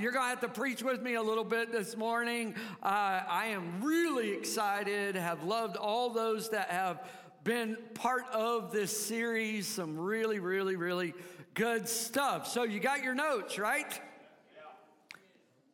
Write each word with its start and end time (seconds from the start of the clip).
You're 0.00 0.12
going 0.12 0.26
to 0.26 0.28
have 0.28 0.40
to 0.40 0.48
preach 0.48 0.80
with 0.80 1.02
me 1.02 1.14
a 1.14 1.22
little 1.22 1.42
bit 1.42 1.72
this 1.72 1.96
morning. 1.96 2.54
Uh, 2.80 3.20
I 3.28 3.46
am 3.46 3.82
really 3.82 4.30
excited, 4.30 5.16
have 5.16 5.42
loved 5.42 5.76
all 5.76 6.10
those 6.10 6.50
that 6.50 6.70
have 6.70 7.02
been 7.42 7.76
part 7.94 8.22
of 8.32 8.70
this 8.70 8.96
series. 8.96 9.66
Some 9.66 9.98
really, 9.98 10.38
really, 10.38 10.76
really 10.76 11.14
good 11.54 11.88
stuff. 11.88 12.46
So, 12.46 12.62
you 12.62 12.78
got 12.78 13.02
your 13.02 13.16
notes, 13.16 13.58
right? 13.58 14.00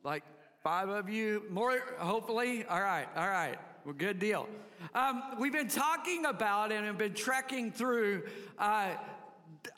Like 0.02 0.25
five 0.62 0.88
of 0.88 1.11
you, 1.11 1.43
more 1.50 1.79
hopefully. 1.98 2.64
All 2.64 2.80
right, 2.80 3.09
all 3.14 3.28
right. 3.28 3.59
Well, 3.84 3.95
good 3.95 4.19
deal. 4.19 4.48
Um, 4.95 5.22
we've 5.38 5.52
been 5.52 5.69
talking 5.69 6.25
about 6.25 6.72
and 6.72 6.86
have 6.86 6.97
been 6.97 7.12
trekking 7.12 7.72
through. 7.72 8.22
Uh, 8.59 8.92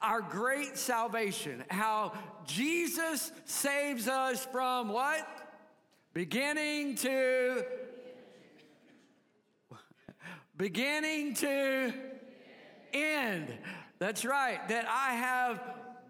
our 0.03 0.21
great 0.21 0.77
salvation, 0.77 1.65
how 1.69 2.13
Jesus 2.47 3.33
saves 3.45 4.09
us 4.09 4.45
from 4.47 4.89
what? 4.89 5.27
Beginning 6.13 6.97
to 6.97 7.65
beginning 10.57 11.35
to 11.35 11.93
end. 12.93 13.53
That's 13.99 14.25
right. 14.25 14.67
That 14.69 14.87
I 14.89 15.15
have 15.15 15.61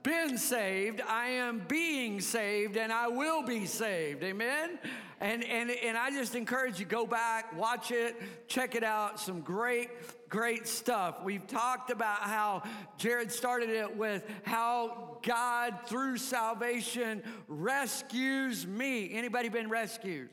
been 0.03 0.39
saved, 0.39 1.01
I 1.01 1.31
am 1.31 1.63
being 1.67 2.21
saved, 2.21 2.77
and 2.77 2.93
I 2.93 3.09
will 3.09 3.43
be 3.43 3.67
saved. 3.67 4.23
Amen? 4.23 4.79
And, 5.21 5.43
and, 5.43 5.71
and 5.71 5.97
I 5.97 6.11
just 6.11 6.35
encourage 6.35 6.79
you, 6.79 6.87
go 6.87 7.07
back, 7.07 7.57
watch 7.57 7.91
it, 7.91 8.15
check 8.47 8.75
it 8.75 8.85
out. 8.85 9.19
Some 9.19 9.41
great, 9.41 9.89
great 10.29 10.67
stuff. 10.67 11.23
We've 11.25 11.47
talked 11.47 11.91
about 11.91 12.21
how 12.21 12.63
Jared 12.99 13.33
started 13.33 13.71
it 13.71 13.97
with 13.97 14.25
how 14.45 15.19
God, 15.23 15.81
through 15.87 16.19
salvation, 16.19 17.23
rescues 17.49 18.67
me. 18.67 19.13
Anybody 19.13 19.49
been 19.49 19.69
rescued? 19.69 20.29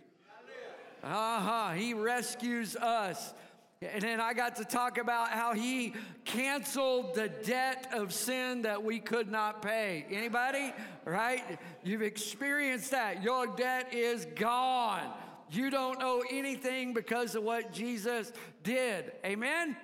Uh-huh. 1.03 1.73
He 1.73 1.93
rescues 1.93 2.75
us. 2.75 3.33
And 3.81 4.01
then 4.01 4.21
I 4.21 4.33
got 4.33 4.55
to 4.57 4.65
talk 4.65 4.97
about 4.97 5.29
how 5.31 5.53
he 5.53 5.93
canceled 6.23 7.15
the 7.15 7.27
debt 7.27 7.89
of 7.93 8.13
sin 8.13 8.61
that 8.61 8.81
we 8.81 8.99
could 8.99 9.29
not 9.29 9.61
pay. 9.61 10.05
Anybody? 10.09 10.73
Right? 11.03 11.59
You've 11.83 12.01
experienced 12.01 12.91
that. 12.91 13.21
Your 13.23 13.47
debt 13.47 13.93
is 13.93 14.25
gone. 14.35 15.11
You 15.53 15.69
don't 15.69 16.01
owe 16.01 16.23
anything 16.31 16.93
because 16.93 17.35
of 17.35 17.43
what 17.43 17.71
Jesus 17.71 18.31
did. 18.63 19.11
Amen? 19.23 19.77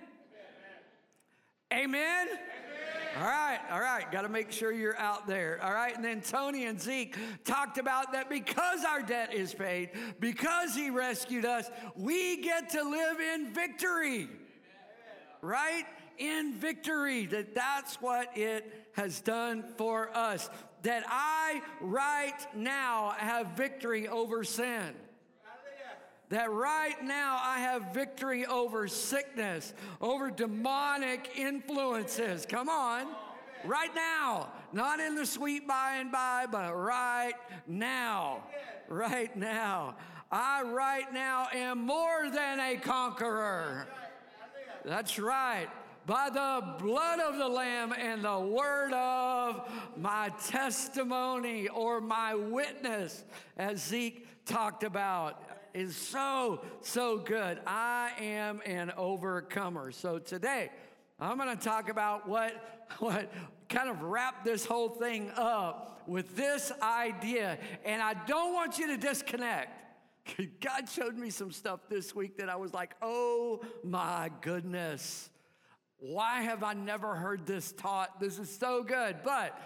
Amen? 1.71 2.27
Amen? 2.27 2.27
All 3.17 3.23
right, 3.23 3.59
all 3.71 3.79
right. 3.79 4.11
Got 4.11 4.23
to 4.23 4.29
make 4.29 4.51
sure 4.51 4.71
you're 4.71 4.97
out 4.97 5.27
there. 5.27 5.59
All 5.61 5.73
right. 5.73 5.95
And 5.95 6.03
then 6.03 6.21
Tony 6.21 6.65
and 6.65 6.81
Zeke 6.81 7.15
talked 7.43 7.77
about 7.77 8.13
that 8.13 8.29
because 8.29 8.83
our 8.83 9.01
debt 9.03 9.33
is 9.33 9.53
paid, 9.53 9.89
because 10.19 10.73
he 10.73 10.89
rescued 10.89 11.45
us, 11.45 11.69
we 11.95 12.41
get 12.41 12.69
to 12.71 12.83
live 12.83 13.19
in 13.19 13.53
victory. 13.53 14.27
Right? 15.41 15.85
In 16.17 16.53
victory. 16.53 17.27
That 17.27 17.53
that's 17.53 18.01
what 18.01 18.35
it 18.35 18.87
has 18.93 19.21
done 19.21 19.63
for 19.77 20.15
us. 20.15 20.49
That 20.81 21.03
I 21.07 21.61
right 21.81 22.55
now 22.55 23.13
have 23.17 23.47
victory 23.57 24.07
over 24.07 24.43
sin 24.43 24.95
that 26.29 26.51
right 26.51 27.03
now 27.03 27.39
I 27.43 27.59
have 27.59 27.93
victory 27.93 28.45
over 28.45 28.87
sickness, 28.87 29.73
over 29.99 30.29
demonic 30.29 31.31
influences. 31.35 32.45
Come 32.45 32.69
on. 32.69 33.07
Right 33.65 33.93
now, 33.93 34.49
not 34.71 34.99
in 34.99 35.15
the 35.15 35.25
sweet 35.25 35.67
by 35.67 35.95
and 35.95 36.11
by, 36.11 36.45
but 36.49 36.73
right 36.73 37.33
now. 37.67 38.43
Right 38.87 39.35
now. 39.35 39.95
I 40.31 40.61
right 40.61 41.11
now 41.11 41.47
am 41.53 41.85
more 41.85 42.29
than 42.29 42.59
a 42.59 42.77
conqueror. 42.77 43.87
That's 44.85 45.17
right. 45.17 45.67
By 46.05 46.29
the 46.29 46.75
blood 46.83 47.19
of 47.19 47.37
the 47.37 47.47
Lamb 47.47 47.91
and 47.91 48.23
the 48.23 48.39
word 48.39 48.93
of 48.93 49.69
my 49.97 50.29
testimony 50.47 51.67
or 51.67 51.99
my 51.99 52.35
witness, 52.35 53.23
as 53.57 53.83
Zeke 53.83 54.27
talked 54.45 54.83
about 54.83 55.48
is 55.73 55.95
so, 55.95 56.61
so 56.81 57.17
good. 57.17 57.59
I 57.65 58.11
am 58.19 58.61
an 58.65 58.91
overcomer. 58.97 59.91
So 59.91 60.19
today, 60.19 60.69
I'm 61.19 61.37
going 61.37 61.55
to 61.55 61.63
talk 61.63 61.89
about 61.89 62.27
what, 62.27 62.85
what 62.99 63.31
kind 63.67 63.89
of 63.89 64.01
wrap 64.01 64.43
this 64.43 64.65
whole 64.65 64.89
thing 64.89 65.31
up 65.35 66.03
with 66.07 66.35
this 66.35 66.71
idea. 66.81 67.57
And 67.85 68.01
I 68.01 68.13
don't 68.13 68.53
want 68.53 68.77
you 68.77 68.87
to 68.87 68.97
disconnect. 68.97 69.79
God 70.61 70.89
showed 70.89 71.17
me 71.17 71.29
some 71.29 71.51
stuff 71.51 71.81
this 71.89 72.15
week 72.15 72.37
that 72.37 72.49
I 72.49 72.55
was 72.55 72.73
like, 72.73 72.95
oh 73.01 73.61
my 73.83 74.31
goodness. 74.41 75.29
Why 75.97 76.41
have 76.41 76.63
I 76.63 76.73
never 76.73 77.15
heard 77.15 77.45
this 77.45 77.71
taught? 77.73 78.19
This 78.19 78.39
is 78.39 78.49
so 78.55 78.83
good. 78.83 79.17
But 79.23 79.59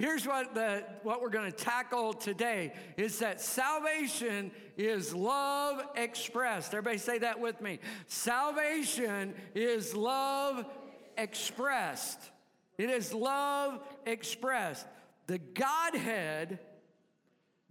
Here's 0.00 0.26
what, 0.26 0.54
the, 0.54 0.82
what 1.02 1.20
we're 1.20 1.28
going 1.28 1.52
to 1.52 1.56
tackle 1.56 2.14
today 2.14 2.72
is 2.96 3.18
that 3.18 3.38
salvation 3.38 4.50
is 4.78 5.14
love 5.14 5.82
expressed. 5.94 6.72
Everybody 6.72 6.96
say 6.96 7.18
that 7.18 7.38
with 7.38 7.60
me. 7.60 7.80
Salvation 8.06 9.34
is 9.54 9.94
love 9.94 10.64
expressed. 11.18 12.18
It 12.78 12.88
is 12.88 13.12
love 13.12 13.78
expressed. 14.06 14.86
The 15.26 15.36
Godhead 15.36 16.60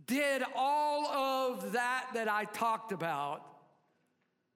did 0.05 0.43
all 0.55 1.07
of 1.07 1.71
that 1.71 2.09
that 2.13 2.29
I 2.29 2.45
talked 2.45 2.91
about 2.91 3.43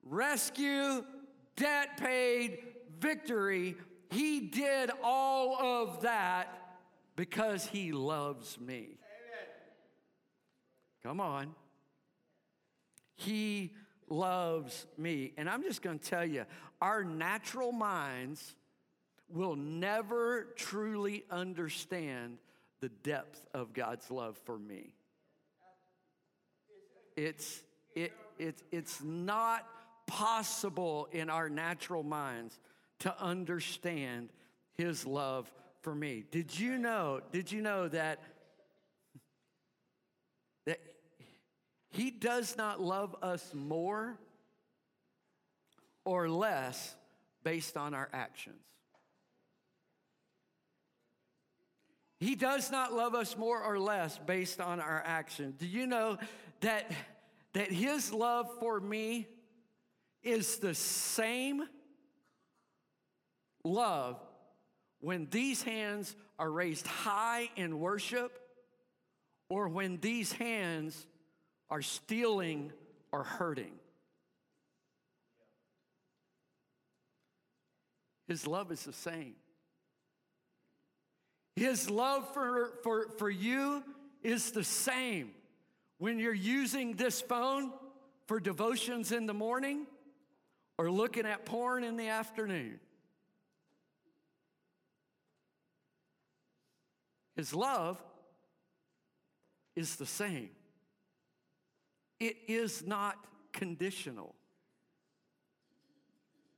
rescue, 0.03 1.03
debt 1.56 1.97
paid, 1.97 2.59
victory. 3.00 3.78
He 4.12 4.41
did 4.41 4.91
all 5.01 5.59
of 5.59 6.03
that 6.03 6.62
because 7.16 7.66
he 7.66 7.91
loves 7.91 8.59
me. 8.59 8.75
Amen. 8.75 8.97
Come 11.03 11.22
on. 11.22 11.56
He 13.16 13.72
loves 14.09 14.85
me. 14.97 15.34
And 15.38 15.50
I'm 15.50 15.63
just 15.63 15.81
going 15.81 16.00
to 16.00 16.09
tell 16.09 16.25
you, 16.25 16.46
our 16.81 17.03
natural 17.03 17.72
minds 17.72 18.56
will 19.29 19.56
never 19.56 20.47
truly 20.56 21.24
understand 21.29 22.38
the 22.81 22.90
depth 22.90 23.45
of 23.53 23.74
God's 23.74 24.09
love 24.12 24.38
for 24.45 24.57
me. 24.57 24.94
It's, 27.16 27.63
it, 27.95 28.12
it, 28.38 28.62
it's 28.72 29.01
not 29.01 29.66
possible 30.07 31.07
in 31.12 31.30
our 31.30 31.50
natural 31.50 32.03
minds 32.03 32.59
to 33.00 33.22
understand 33.22 34.30
his 34.74 35.06
love 35.06 35.51
for 35.83 35.94
me. 35.94 36.23
Did 36.31 36.57
you 36.57 36.77
know, 36.77 37.21
did 37.31 37.51
you 37.51 37.61
know 37.61 37.88
that, 37.89 38.19
that 40.66 40.79
he 41.91 42.09
does 42.09 42.57
not 42.57 42.81
love 42.81 43.16
us 43.21 43.53
more 43.53 44.17
or 46.05 46.29
less 46.29 46.95
based 47.44 47.77
on 47.77 47.94
our 47.94 48.09
actions? 48.13 48.63
He 52.19 52.35
does 52.35 52.71
not 52.71 52.94
love 52.94 53.15
us 53.15 53.38
more 53.38 53.61
or 53.61 53.77
less 53.77 54.17
based 54.25 54.61
on 54.61 54.79
our 54.79 55.03
actions. 55.05 55.55
Do 55.59 55.67
you 55.67 55.85
know 55.85 56.17
that, 56.61 56.89
that 57.51 57.69
his 57.69 58.13
love 58.13 58.50
for 58.61 58.79
me 58.79 59.27
is 60.24 60.56
the 60.59 60.74
same 60.74 61.63
love 63.65 64.21
when 65.03 65.27
these 65.31 65.61
hands 65.61 66.15
are 66.39 66.50
raised 66.50 66.88
high 66.88 67.50
in 67.57 67.77
worship 67.77 68.39
or 69.50 69.67
when 69.67 69.97
these 70.00 70.31
hands 70.31 71.05
are 71.69 71.81
stealing 71.81 72.71
or 73.11 73.25
hurting. 73.25 73.73
His 78.29 78.47
love 78.47 78.71
is 78.71 78.85
the 78.85 78.94
same. 78.94 79.35
His 81.57 81.89
love 81.89 82.33
for, 82.33 82.71
for, 82.81 83.09
for 83.17 83.29
you 83.29 83.83
is 84.21 84.51
the 84.51 84.63
same 84.63 85.31
when 85.97 86.17
you're 86.17 86.33
using 86.33 86.94
this 86.94 87.19
phone 87.19 87.73
for 88.27 88.39
devotions 88.39 89.11
in 89.11 89.25
the 89.25 89.33
morning 89.33 89.85
or 90.77 90.89
looking 90.89 91.25
at 91.25 91.45
porn 91.45 91.83
in 91.83 91.97
the 91.97 92.07
afternoon. 92.07 92.79
His 97.35 97.53
love 97.53 98.01
is 99.75 99.95
the 99.95 100.06
same, 100.06 100.50
it 102.19 102.38
is 102.47 102.85
not 102.85 103.18
conditional. 103.51 104.35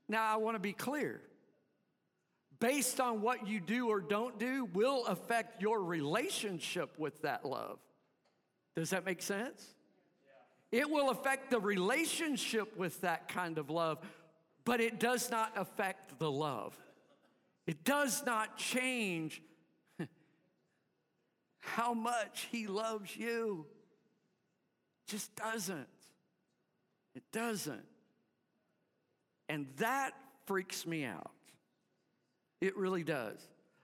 Now, 0.08 0.32
I 0.32 0.36
want 0.38 0.56
to 0.56 0.60
be 0.60 0.74
clear. 0.74 1.22
Based 2.60 3.02
on 3.02 3.22
what 3.22 3.48
you 3.48 3.60
do 3.60 3.90
or 3.90 4.00
don't 4.00 4.40
do, 4.40 4.66
will 4.66 5.06
affect 5.08 5.62
your 5.62 5.84
relationship 5.84 6.98
with 6.98 7.22
that 7.24 7.44
love. 7.44 7.80
Does 8.76 8.92
that 8.92 9.06
make 9.06 9.22
sense? 9.22 9.74
It 10.72 10.90
will 10.90 11.10
affect 11.10 11.52
the 11.52 11.60
relationship 11.60 12.78
with 12.78 13.02
that 13.02 13.28
kind 13.28 13.58
of 13.58 13.70
love, 13.70 14.00
but 14.64 14.80
it 14.80 15.00
does 15.00 15.30
not 15.32 15.54
affect 15.56 16.18
the 16.20 16.32
love. 16.32 16.78
It 17.68 17.84
does 17.84 18.26
not 18.26 18.58
change 18.58 19.42
how 21.66 21.94
much 21.94 22.48
He 22.52 22.68
loves 22.68 23.16
you. 23.16 23.66
Just 25.08 25.36
doesn't. 25.36 25.88
It 27.16 27.24
doesn't. 27.32 27.86
And 29.48 29.68
that 29.78 30.12
freaks 30.46 30.86
me 30.86 31.06
out. 31.06 31.32
It 32.62 32.76
really 32.78 33.04
does. 33.04 33.38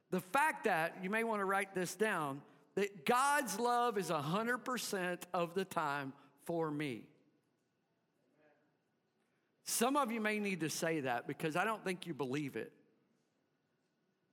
The 0.09 0.19
fact 0.19 0.65
that, 0.65 0.97
you 1.01 1.09
may 1.09 1.23
want 1.23 1.41
to 1.41 1.45
write 1.45 1.73
this 1.73 1.95
down, 1.95 2.41
that 2.75 3.05
God's 3.05 3.59
love 3.59 3.97
is 3.97 4.09
100% 4.09 5.17
of 5.33 5.53
the 5.53 5.65
time 5.65 6.13
for 6.45 6.71
me. 6.71 7.03
Some 9.63 9.95
of 9.95 10.11
you 10.11 10.19
may 10.19 10.39
need 10.39 10.61
to 10.61 10.69
say 10.69 11.01
that 11.01 11.27
because 11.27 11.55
I 11.55 11.63
don't 11.63 11.83
think 11.83 12.07
you 12.07 12.13
believe 12.13 12.55
it. 12.55 12.73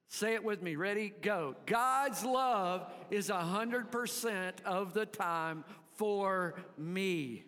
Say 0.08 0.34
it 0.34 0.42
with 0.42 0.62
me. 0.62 0.76
Ready? 0.76 1.12
Go. 1.20 1.54
God's 1.66 2.24
love 2.24 2.90
is 3.10 3.28
100% 3.28 4.52
of 4.64 4.94
the 4.94 5.04
time 5.06 5.64
for 5.96 6.54
me. 6.78 7.44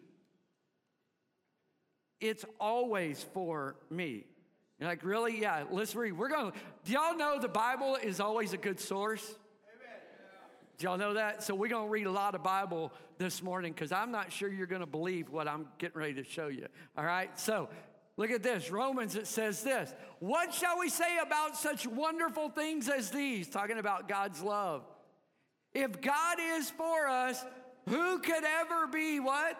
It's 2.20 2.44
always 2.60 3.24
for 3.32 3.76
me. 3.88 4.26
You're 4.78 4.88
like, 4.88 5.04
really? 5.04 5.40
Yeah, 5.40 5.64
let's 5.70 5.94
read. 5.94 6.12
We're 6.12 6.28
going 6.28 6.52
to, 6.52 6.58
do 6.84 6.92
y'all 6.92 7.16
know 7.16 7.38
the 7.40 7.48
Bible 7.48 7.96
is 7.96 8.20
always 8.20 8.52
a 8.52 8.58
good 8.58 8.78
source? 8.78 9.36
Do 10.76 10.86
y'all 10.86 10.98
know 10.98 11.14
that? 11.14 11.42
So 11.42 11.54
we're 11.54 11.68
going 11.68 11.86
to 11.86 11.90
read 11.90 12.06
a 12.06 12.10
lot 12.10 12.34
of 12.34 12.42
Bible 12.42 12.92
this 13.18 13.42
morning 13.42 13.72
because 13.72 13.92
I'm 13.92 14.10
not 14.10 14.32
sure 14.32 14.50
you're 14.50 14.66
going 14.66 14.80
to 14.80 14.86
believe 14.86 15.28
what 15.28 15.46
I'm 15.46 15.66
getting 15.76 15.98
ready 15.98 16.14
to 16.14 16.24
show 16.24 16.48
you. 16.48 16.66
All 16.96 17.04
right? 17.04 17.38
So 17.38 17.68
look 18.20 18.30
at 18.30 18.42
this. 18.42 18.70
Romans, 18.70 19.16
it 19.16 19.26
says 19.26 19.62
this. 19.62 19.94
What 20.18 20.52
shall 20.52 20.78
we 20.78 20.90
say 20.90 21.18
about 21.22 21.56
such 21.56 21.86
wonderful 21.86 22.50
things 22.50 22.86
as 22.90 23.10
these? 23.10 23.48
Talking 23.48 23.78
about 23.78 24.08
God's 24.08 24.42
love. 24.42 24.82
If 25.72 26.02
God 26.02 26.36
is 26.38 26.68
for 26.68 27.08
us, 27.08 27.42
who 27.88 28.18
could 28.18 28.44
ever 28.44 28.86
be 28.88 29.20
what? 29.20 29.56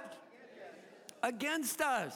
Against 1.23 1.81
us. 1.81 2.15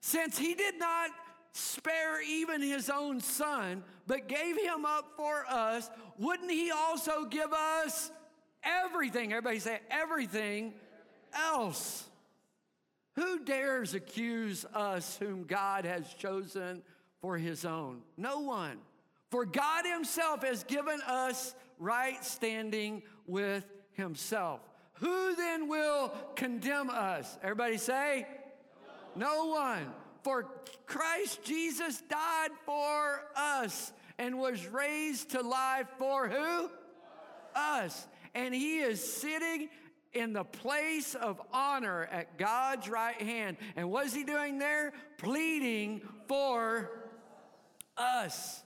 Since 0.00 0.36
he 0.36 0.54
did 0.54 0.76
not 0.76 1.10
spare 1.52 2.20
even 2.20 2.62
his 2.62 2.90
own 2.90 3.20
son, 3.20 3.84
but 4.08 4.26
gave 4.26 4.60
him 4.60 4.84
up 4.84 5.12
for 5.16 5.44
us, 5.48 5.88
wouldn't 6.18 6.50
he 6.50 6.72
also 6.72 7.26
give 7.26 7.52
us 7.52 8.10
everything? 8.64 9.32
Everybody 9.32 9.60
say 9.60 9.78
everything 9.88 10.74
else. 11.32 12.08
Who 13.16 13.40
dares 13.40 13.94
accuse 13.94 14.66
us 14.74 15.16
whom 15.18 15.44
God 15.44 15.84
has 15.86 16.12
chosen 16.14 16.82
for 17.20 17.38
his 17.38 17.64
own? 17.64 18.02
No 18.16 18.40
one. 18.40 18.78
For 19.30 19.44
God 19.44 19.84
himself 19.86 20.44
has 20.44 20.64
given 20.64 21.00
us 21.06 21.54
right 21.78 22.22
standing 22.24 23.02
with 23.26 23.64
himself. 23.92 24.60
Who 24.94 25.34
then 25.34 25.68
will 25.68 26.12
condemn 26.36 26.90
us? 26.90 27.38
Everybody 27.42 27.78
say, 27.78 28.26
no, 29.16 29.28
no 29.28 29.46
one. 29.46 29.86
For 30.22 30.46
Christ 30.86 31.42
Jesus 31.42 32.02
died 32.08 32.50
for 32.64 33.22
us 33.34 33.92
and 34.18 34.38
was 34.38 34.66
raised 34.66 35.30
to 35.30 35.40
life 35.40 35.86
for 35.98 36.28
who? 36.28 36.70
Us. 37.54 38.06
And 38.34 38.54
he 38.54 38.78
is 38.78 39.02
sitting 39.02 39.68
in 40.16 40.32
the 40.32 40.44
place 40.44 41.14
of 41.14 41.40
honor 41.52 42.08
at 42.10 42.38
God's 42.38 42.88
right 42.88 43.20
hand. 43.20 43.58
And 43.76 43.90
what 43.90 44.06
is 44.06 44.14
he 44.14 44.24
doing 44.24 44.58
there? 44.58 44.92
Pleading 45.18 46.00
for 46.26 46.90
us. 47.96 48.62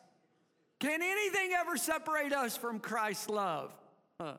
Can 0.78 1.02
anything 1.02 1.50
ever 1.52 1.76
separate 1.76 2.32
us 2.32 2.56
from 2.56 2.78
Christ's 2.78 3.28
love? 3.28 3.72
Huh. 4.20 4.34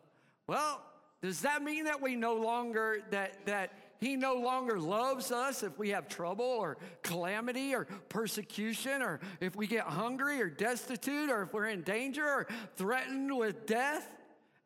Well, 0.48 0.82
does 1.22 1.42
that 1.42 1.62
mean 1.62 1.86
that 1.86 2.02
we 2.02 2.16
no 2.16 2.36
longer 2.36 3.04
that 3.12 3.46
that 3.46 3.74
he 4.00 4.16
no 4.16 4.34
longer 4.34 4.80
loves 4.80 5.32
us 5.32 5.62
if 5.62 5.78
we 5.78 5.90
have 5.90 6.08
trouble 6.08 6.44
or 6.44 6.78
calamity 7.04 7.76
or 7.76 7.86
persecution 8.10 9.04
or 9.04 9.20
if 9.40 9.56
we 9.56 9.68
get 9.68 9.86
hungry 9.86 10.42
or 10.42 10.50
destitute 10.50 11.30
or 11.30 11.44
if 11.44 11.54
we're 11.54 11.68
in 11.68 11.84
danger 11.84 12.26
or 12.26 12.48
threatened 12.76 13.38
with 13.38 13.68
death? 13.68 14.10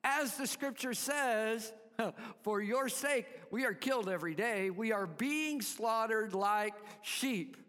As 0.06 0.38
the 0.38 0.47
scripture 0.47 0.94
says, 0.94 1.74
for 2.44 2.62
your 2.62 2.89
sake, 2.89 3.25
we 3.51 3.65
are 3.65 3.74
killed 3.74 4.09
every 4.09 4.36
day. 4.36 4.69
We 4.69 4.92
are 4.92 5.07
being 5.07 5.62
slaughtered 5.62 6.33
like 6.33 6.74
sheep. 7.01 7.57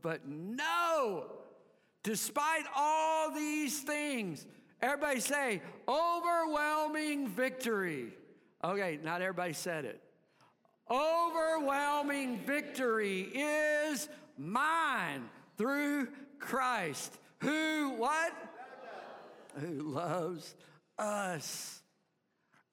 But 0.00 0.26
no, 0.26 1.26
despite 2.02 2.64
all 2.74 3.34
these 3.34 3.80
things, 3.80 4.46
everybody 4.80 5.20
say, 5.20 5.60
overwhelming 5.86 7.28
victory. 7.28 8.14
Okay, 8.62 8.98
not 9.02 9.20
everybody 9.20 9.52
said 9.52 9.84
it. 9.84 10.00
Overwhelming 10.90 12.38
victory 12.46 13.22
is 13.34 14.08
mine 14.38 15.28
through 15.58 16.08
Christ, 16.38 17.18
who 17.38 17.94
what? 17.96 18.32
Who 19.56 19.82
loves 19.82 20.54
us. 20.98 21.82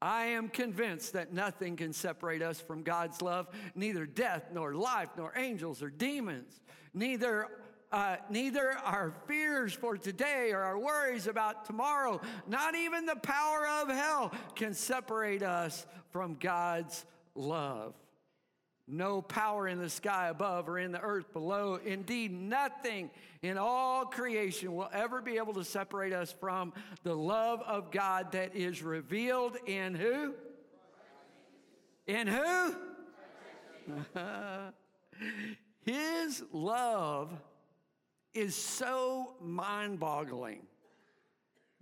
I 0.02 0.26
am 0.26 0.50
convinced 0.50 1.14
that 1.14 1.32
nothing 1.32 1.76
can 1.76 1.94
separate 1.94 2.42
us 2.42 2.60
from 2.60 2.82
God's 2.82 3.22
love, 3.22 3.48
neither 3.76 4.06
death, 4.06 4.48
nor 4.52 4.74
life, 4.74 5.10
nor 5.16 5.34
angels, 5.36 5.84
or 5.84 5.90
demons, 5.90 6.62
neither. 6.94 7.48
Uh, 7.94 8.16
neither 8.30 8.72
our 8.86 9.12
fears 9.28 9.74
for 9.74 9.98
today 9.98 10.52
or 10.54 10.62
our 10.62 10.80
worries 10.80 11.28
about 11.28 11.66
tomorrow, 11.66 12.22
not 12.48 12.74
even 12.74 13.06
the 13.06 13.18
power 13.18 13.68
of 13.68 13.90
hell 13.90 14.32
can 14.56 14.74
separate 14.74 15.44
us 15.44 15.86
from 16.10 16.36
God's 16.36 17.04
love. 17.36 17.94
No 18.88 19.22
power 19.22 19.68
in 19.68 19.80
the 19.80 19.90
sky 19.90 20.28
above 20.30 20.68
or 20.68 20.80
in 20.80 20.92
the 20.92 21.00
earth 21.00 21.32
below. 21.34 21.80
Indeed, 21.86 22.32
nothing 22.32 23.10
in 23.42 23.58
all 23.58 24.06
creation 24.06 24.76
will 24.76 24.90
ever 24.92 25.22
be 25.22 25.38
able 25.38 25.54
to 25.54 25.64
separate 25.64 26.14
us 26.14 26.32
from 26.32 26.74
the 27.04 27.16
love 27.16 27.62
of 27.62 27.92
God 27.92 28.34
that 28.34 28.56
is 28.56 28.82
revealed 28.82 29.58
in 29.66 29.96
who? 29.96 30.34
In 32.08 32.28
who? 32.28 32.76
His 35.86 36.44
love 36.52 37.32
is 38.34 38.56
so 38.56 39.36
mind 39.42 40.00
boggling 40.00 40.64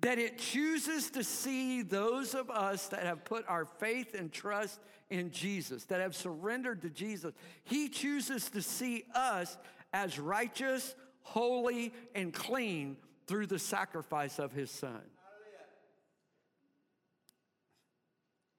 that 0.01 0.17
it 0.17 0.37
chooses 0.37 1.09
to 1.11 1.23
see 1.23 1.81
those 1.81 2.33
of 2.33 2.49
us 2.49 2.87
that 2.87 3.03
have 3.03 3.25
put 3.25 3.45
our 3.47 3.65
faith 3.65 4.13
and 4.13 4.31
trust 4.31 4.79
in 5.09 5.31
Jesus, 5.31 5.85
that 5.85 5.99
have 5.99 6.15
surrendered 6.15 6.81
to 6.83 6.89
Jesus. 6.89 7.33
He 7.63 7.89
chooses 7.89 8.49
to 8.51 8.61
see 8.61 9.03
us 9.13 9.57
as 9.91 10.19
righteous, 10.19 10.95
holy, 11.23 11.93
and 12.15 12.33
clean 12.33 12.97
through 13.27 13.47
the 13.47 13.59
sacrifice 13.59 14.39
of 14.39 14.53
his 14.53 14.71
son. 14.71 15.01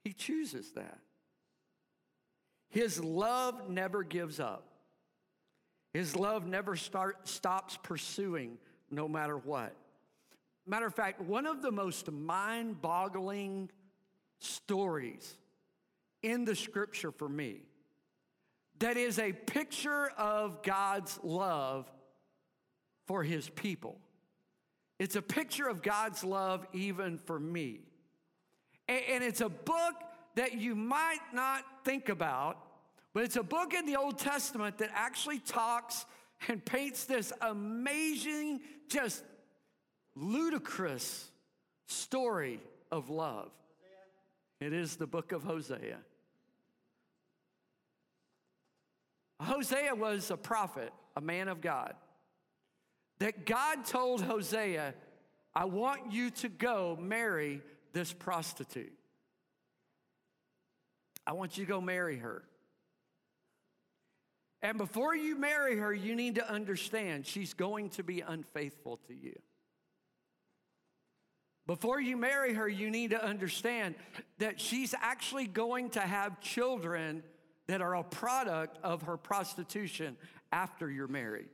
He 0.05 0.13
chooses 0.13 0.73
that. 0.73 0.99
His 2.69 3.03
love 3.03 3.69
never 3.69 4.03
gives 4.03 4.41
up. 4.41 4.67
His 5.93 6.15
love 6.15 6.47
never 6.47 6.77
start, 6.77 7.27
stops 7.29 7.77
pursuing 7.83 8.59
no 8.91 9.09
matter 9.09 9.37
what. 9.37 9.75
Matter 10.67 10.87
of 10.87 10.95
fact, 10.95 11.21
one 11.21 11.47
of 11.47 11.63
the 11.63 11.73
most 11.73 12.11
mind 12.11 12.81
boggling 12.81 13.71
stories 14.39 15.37
in 16.23 16.45
the 16.45 16.55
scripture 16.55 17.13
for 17.13 17.29
me 17.29 17.63
that 18.79 18.97
is 18.97 19.19
a 19.19 19.33
picture 19.33 20.09
of 20.17 20.63
God's 20.63 21.19
love 21.23 21.91
for 23.07 23.23
his 23.23 23.49
people. 23.51 23.99
It's 24.99 25.17
a 25.17 25.23
picture 25.23 25.69
of 25.69 25.83
God's 25.83 26.25
love 26.25 26.67
even 26.73 27.19
for 27.19 27.39
me. 27.39 27.81
And 28.89 29.23
it's 29.23 29.41
a 29.41 29.49
book 29.49 29.95
that 30.35 30.55
you 30.55 30.75
might 30.75 31.21
not 31.33 31.65
think 31.85 32.09
about, 32.09 32.59
but 33.13 33.25
it's 33.25 33.37
a 33.37 33.43
book 33.43 33.75
in 33.75 33.87
the 33.87 33.97
Old 33.97 34.19
Testament 34.19 34.79
that 34.79 34.91
actually 34.95 35.39
talks 35.39 36.07
and 36.49 36.65
paints 36.65 37.05
this 37.05 37.33
amazing, 37.41 38.61
just 38.89 39.23
ludicrous 40.15 41.31
story 41.87 42.61
of 42.91 43.11
love. 43.11 43.51
It 44.61 44.73
is 44.73 44.97
the 44.97 45.07
book 45.07 45.33
of 45.33 45.43
Hosea. 45.43 45.99
Hosea 49.41 49.95
was 49.95 50.31
a 50.31 50.37
prophet, 50.37 50.93
a 51.17 51.21
man 51.21 51.49
of 51.49 51.61
God. 51.61 51.95
That 53.21 53.47
God 53.47 53.87
told 53.87 54.23
Hosea, 54.23 54.95
I 55.55 55.65
want 55.65 56.13
you 56.13 56.31
to 56.31 56.49
go 56.49 56.97
marry 57.01 57.63
this 57.93 58.13
prostitute. 58.13 58.93
I 61.27 61.33
want 61.33 61.57
you 61.57 61.65
to 61.65 61.69
go 61.69 61.81
marry 61.81 62.19
her. 62.19 62.45
And 64.63 64.77
before 64.77 65.17
you 65.17 65.37
marry 65.37 65.79
her, 65.79 65.93
you 65.93 66.15
need 66.15 66.35
to 66.35 66.51
understand 66.51 67.27
she's 67.27 67.55
going 67.55 67.91
to 67.91 68.03
be 68.03 68.21
unfaithful 68.21 68.99
to 69.09 69.15
you. 69.15 69.39
Before 71.71 72.01
you 72.01 72.17
marry 72.17 72.55
her, 72.55 72.69
you 72.69 72.91
need 72.91 73.11
to 73.11 73.25
understand 73.25 73.95
that 74.39 74.61
she's 74.61 74.93
actually 75.01 75.47
going 75.47 75.91
to 75.91 76.01
have 76.01 76.41
children 76.41 77.23
that 77.69 77.81
are 77.81 77.95
a 77.95 78.03
product 78.03 78.77
of 78.83 79.03
her 79.03 79.17
prostitution 79.17 80.17
after 80.51 80.91
you're 80.91 81.07
married. 81.07 81.47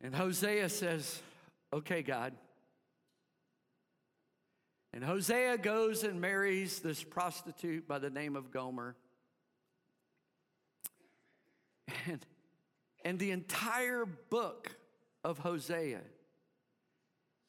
And 0.00 0.12
Hosea 0.12 0.68
says, 0.68 1.22
Okay, 1.72 2.02
God. 2.02 2.32
And 4.92 5.04
Hosea 5.04 5.58
goes 5.58 6.02
and 6.02 6.20
marries 6.20 6.80
this 6.80 7.04
prostitute 7.04 7.86
by 7.86 8.00
the 8.00 8.10
name 8.10 8.34
of 8.34 8.50
Gomer. 8.50 8.96
And, 12.08 12.26
and 13.04 13.18
the 13.20 13.30
entire 13.30 14.06
book 14.06 14.74
of 15.24 15.38
Hosea 15.38 16.00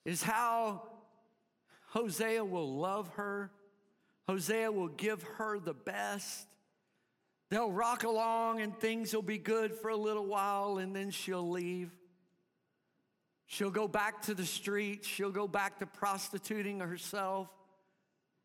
is 0.06 0.24
how 0.24 0.84
Hosea 1.88 2.44
will 2.44 2.78
love 2.78 3.10
her, 3.16 3.52
Hosea 4.28 4.72
will 4.72 4.88
give 4.88 5.24
her 5.24 5.60
the 5.60 5.74
best. 5.74 6.48
They'll 7.50 7.72
rock 7.72 8.04
along 8.04 8.62
and 8.62 8.78
things 8.80 9.14
will 9.14 9.22
be 9.22 9.38
good 9.38 9.76
for 9.76 9.90
a 9.90 9.98
little 9.98 10.26
while 10.26 10.78
and 10.78 10.96
then 10.96 11.12
she'll 11.12 11.50
leave. 11.50 11.92
She'll 13.46 13.72
go 13.72 13.90
back 13.90 14.22
to 14.24 14.34
the 14.34 14.46
streets. 14.46 15.06
She'll 15.06 15.32
go 15.32 15.50
back 15.50 15.80
to 15.80 15.86
prostituting 15.86 16.80
herself. 16.80 17.50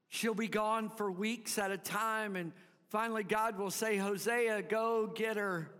She'll 0.08 0.34
be 0.34 0.48
gone 0.48 0.90
for 0.90 1.08
weeks 1.08 1.58
at 1.58 1.70
a 1.70 1.78
time. 1.78 2.34
And 2.34 2.50
finally, 2.88 3.22
God 3.22 3.56
will 3.56 3.70
say, 3.70 3.96
Hosea, 3.96 4.62
go 4.62 5.06
get 5.06 5.36
her. 5.36 5.70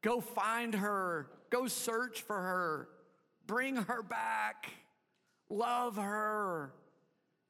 Go 0.00 0.22
find 0.22 0.74
her. 0.76 1.28
Go 1.50 1.66
search 1.66 2.22
for 2.22 2.36
her. 2.36 2.88
Bring 3.46 3.76
her 3.76 4.02
back. 4.02 4.70
Love 5.48 5.96
her. 5.96 6.72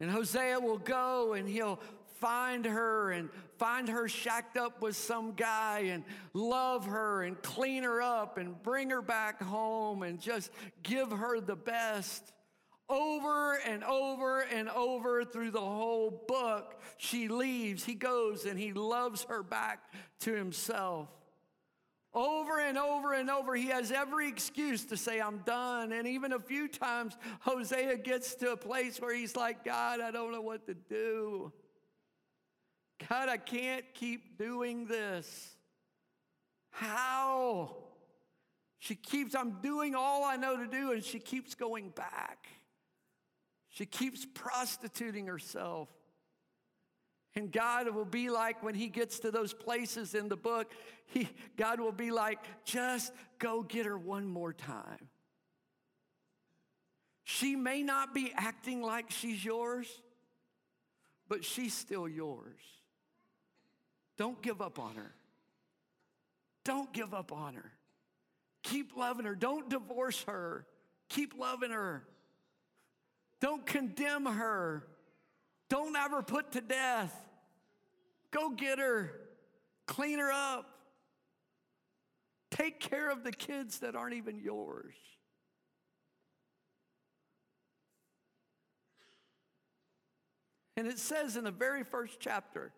And 0.00 0.11
Hosea 0.11 0.61
will 0.61 0.78
go 0.78 1.33
and 1.33 1.49
he'll 1.49 1.81
find 2.21 2.64
her 2.64 3.11
and 3.11 3.28
find 3.59 3.88
her 3.88 4.09
shacked 4.09 4.57
up 4.57 4.83
with 4.83 4.97
some 4.97 5.33
guy 5.33 5.81
and 5.90 6.05
love 6.35 6.87
her 6.87 7.23
and 7.23 7.40
clean 7.43 7.83
her 7.83 8.02
up 8.02 8.38
and 8.38 8.61
bring 8.62 8.90
her 8.90 9.02
back 9.02 9.43
home 9.43 10.02
and 10.02 10.21
just 10.21 10.50
give 10.83 11.11
her 11.11 11.40
the 11.40 11.57
best. 11.57 12.33
Over 12.88 13.55
and 13.67 13.85
over 13.85 14.40
and 14.40 14.69
over 14.71 15.25
through 15.25 15.50
the 15.50 15.61
whole 15.61 16.25
book, 16.26 16.81
she 16.97 17.28
leaves. 17.28 17.85
He 17.85 17.95
goes 17.95 18.47
and 18.47 18.59
he 18.59 18.73
loves 18.73 19.25
her 19.25 19.43
back 19.43 19.93
to 20.21 20.33
himself. 20.33 21.09
Over 22.18 22.58
and 22.58 22.76
over 22.76 23.12
and 23.14 23.30
over, 23.30 23.54
he 23.54 23.68
has 23.68 23.92
every 23.92 24.26
excuse 24.26 24.84
to 24.87 24.96
say, 24.96 25.20
I'm 25.20 25.38
done. 25.38 25.92
And 25.92 26.08
even 26.08 26.32
a 26.32 26.40
few 26.40 26.66
times, 26.66 27.16
Hosea 27.42 27.96
gets 27.98 28.34
to 28.37 28.50
a 28.50 28.56
place 28.56 29.00
where 29.00 29.14
he's 29.14 29.37
like, 29.37 29.64
God, 29.64 30.00
I 30.00 30.10
don't 30.10 30.32
know 30.32 30.40
what 30.40 30.66
to 30.66 30.75
do. 30.75 31.52
God, 33.08 33.28
I 33.28 33.37
can't 33.37 33.84
keep 33.94 34.37
doing 34.37 34.87
this. 34.87 35.54
How? 36.70 37.76
She 38.80 38.96
keeps, 38.96 39.37
I'm 39.37 39.60
doing 39.62 39.94
all 39.94 40.25
I 40.25 40.34
know 40.34 40.56
to 40.56 40.66
do, 40.66 40.90
and 40.90 41.04
she 41.04 41.20
keeps 41.20 41.54
going 41.54 41.90
back. 41.90 42.48
She 43.68 43.87
keeps 43.87 44.26
prostituting 44.34 45.28
herself. 45.28 45.88
And 47.35 47.52
God 47.52 47.94
will 47.94 48.04
be 48.04 48.30
like, 48.30 48.62
when 48.62 48.75
He 48.75 48.88
gets 48.88 49.20
to 49.20 49.30
those 49.30 49.52
places 49.52 50.14
in 50.14 50.28
the 50.28 50.37
book, 50.37 50.73
he, 51.08 51.28
God 51.56 51.80
will 51.80 51.92
be 51.92 52.11
like, 52.11 52.38
just 52.64 53.12
go 53.38 53.62
get 53.62 53.87
her 53.87 53.97
one 53.97 54.26
more 54.26 54.52
time. 54.52 55.08
She 57.25 57.56
may 57.56 57.82
not 57.82 58.14
be 58.14 58.32
acting 58.35 58.82
like 58.82 59.11
she's 59.11 59.44
yours, 59.44 59.87
but 61.28 61.44
she's 61.44 61.75
still 61.75 62.08
yours. 62.08 62.61
Don't 64.16 64.40
give 64.42 64.61
up 64.61 64.78
on 64.78 64.97
her. 64.97 65.14
Don't 66.64 66.92
give 66.92 67.14
up 67.14 67.32
on 67.32 67.54
her. 67.54 67.73
Keep 68.62 68.97
loving 68.97 69.25
her. 69.25 69.35
Don't 69.35 69.70
divorce 69.70 70.25
her. 70.25 70.66
Keep 71.08 71.38
loving 71.38 71.70
her. 71.70 72.04
Don't 73.40 73.64
condemn 73.64 74.26
her. 74.26 74.87
Don't 75.68 75.96
ever 75.96 76.22
put 76.22 76.52
to 76.52 76.60
death. 76.60 77.14
Go 78.30 78.50
get 78.50 78.78
her. 78.78 79.12
Clean 79.87 80.18
her 80.18 80.32
up. 80.32 80.66
Take 82.50 82.80
care 82.80 83.10
of 83.10 83.25
the 83.25 83.32
kids 83.32 83.80
that 83.80 83.94
aren't 83.94 84.14
even 84.14 84.38
yours. 84.38 84.94
And 90.76 90.87
it 90.87 90.98
says 90.98 91.37
in 91.37 91.44
the 91.44 91.50
very 91.50 91.82
first 91.82 92.20
chapter 92.20 92.72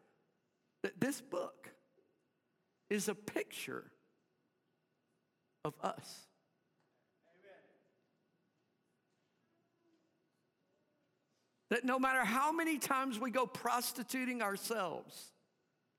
that 0.83 0.99
this 0.99 1.21
book 1.21 1.71
is 2.89 3.09
a 3.09 3.15
picture 3.15 3.93
of 5.65 5.75
us. 5.83 6.30
That 11.71 11.85
no 11.85 11.99
matter 11.99 12.25
how 12.25 12.53
many 12.53 12.79
times 12.79 13.19
we 13.19 13.31
go 13.31 13.47
prostituting 13.47 14.43
ourselves 14.43 15.33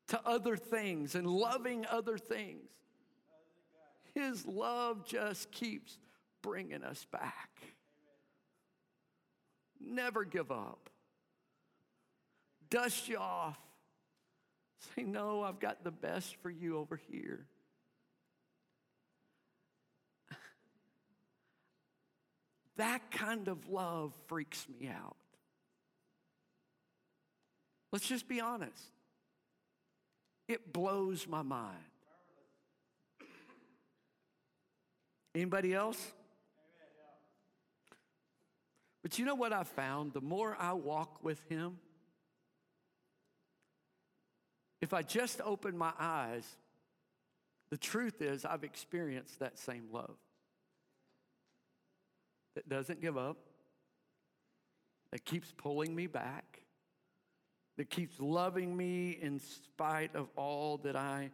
to 0.10 0.22
other 0.25 0.56
things 0.56 1.16
and 1.16 1.28
loving 1.28 1.86
other 1.90 2.18
things, 2.18 2.70
His 4.13 4.46
love 4.46 5.06
just 5.06 5.51
keeps 5.51 5.98
bringing 6.42 6.84
us 6.84 7.06
back. 7.12 7.50
Never 9.80 10.24
give 10.24 10.51
up. 10.51 10.90
Dust 12.70 13.10
you 13.10 13.18
off 13.18 13.58
Say, 14.96 15.04
No, 15.04 15.44
I've 15.44 15.60
got 15.60 15.84
the 15.84 15.92
best 15.92 16.36
for 16.38 16.50
you 16.50 16.78
over 16.78 17.00
here. 17.12 17.46
That 22.78 23.12
kind 23.12 23.48
of 23.48 23.70
love 23.70 24.13
freaks 24.28 24.66
me 24.68 24.88
out. 24.88 25.16
Let's 27.91 28.07
just 28.07 28.27
be 28.27 28.39
honest. 28.39 28.83
It 30.48 30.71
blows 30.71 31.27
my 31.27 31.41
mind. 31.41 31.77
Anybody 35.33 35.74
else? 35.74 36.12
But 39.01 39.17
you 39.17 39.25
know 39.25 39.36
what 39.36 39.53
I 39.53 39.63
found? 39.63 40.13
The 40.13 40.21
more 40.21 40.55
I 40.60 40.74
walk 40.74 41.24
with 41.24 41.41
him, 41.50 41.77
if 44.81 44.93
I 44.93 45.01
just 45.01 45.41
open 45.41 45.77
my 45.77 45.93
eyes, 46.00 46.45
the 47.69 47.77
truth 47.77 48.21
is 48.21 48.45
I've 48.45 48.63
experienced 48.63 49.39
that 49.39 49.57
same 49.57 49.86
love 49.91 50.15
that 52.55 52.67
doesn't 52.67 53.01
give 53.01 53.17
up, 53.17 53.38
that 55.12 55.24
keeps 55.24 55.53
pulling 55.55 55.95
me 55.95 56.07
back, 56.07 56.61
that 57.78 57.90
keeps 57.90 58.20
loving 58.20 58.75
me 58.75 59.18
in 59.22 59.40
spite 59.40 60.16
of 60.16 60.28
all 60.36 60.78
that 60.80 60.96
I 60.96 61.32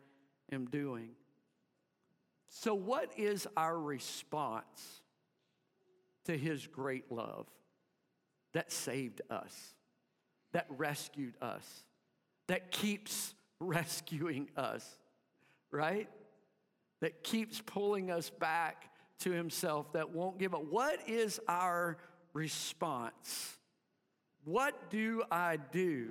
am 0.51 0.65
doing. 0.65 1.10
So, 2.50 2.74
what 2.74 3.12
is 3.17 3.48
our 3.58 3.77
response 3.77 5.01
to 6.25 6.38
his 6.38 6.67
great 6.67 7.12
love 7.12 7.48
that 8.53 8.72
saved 8.72 9.22
us, 9.29 9.74
that 10.53 10.65
rescued 10.70 11.36
us, 11.41 11.84
that 12.48 12.72
keeps 12.72 13.34
rescuing 13.60 14.50
us, 14.56 14.86
right? 15.72 16.10
That 17.01 17.24
keeps 17.24 17.62
pulling 17.62 18.10
us 18.10 18.29
back 18.29 18.89
to 19.20 19.32
Himself, 19.32 19.94
that 19.94 20.12
won't 20.12 20.38
give 20.38 20.53
up. 20.53 20.65
What 20.65 21.08
is 21.08 21.39
our 21.48 21.98
response? 22.34 23.56
What 24.48 24.89
do 24.89 25.24
I 25.30 25.58
do 25.58 26.08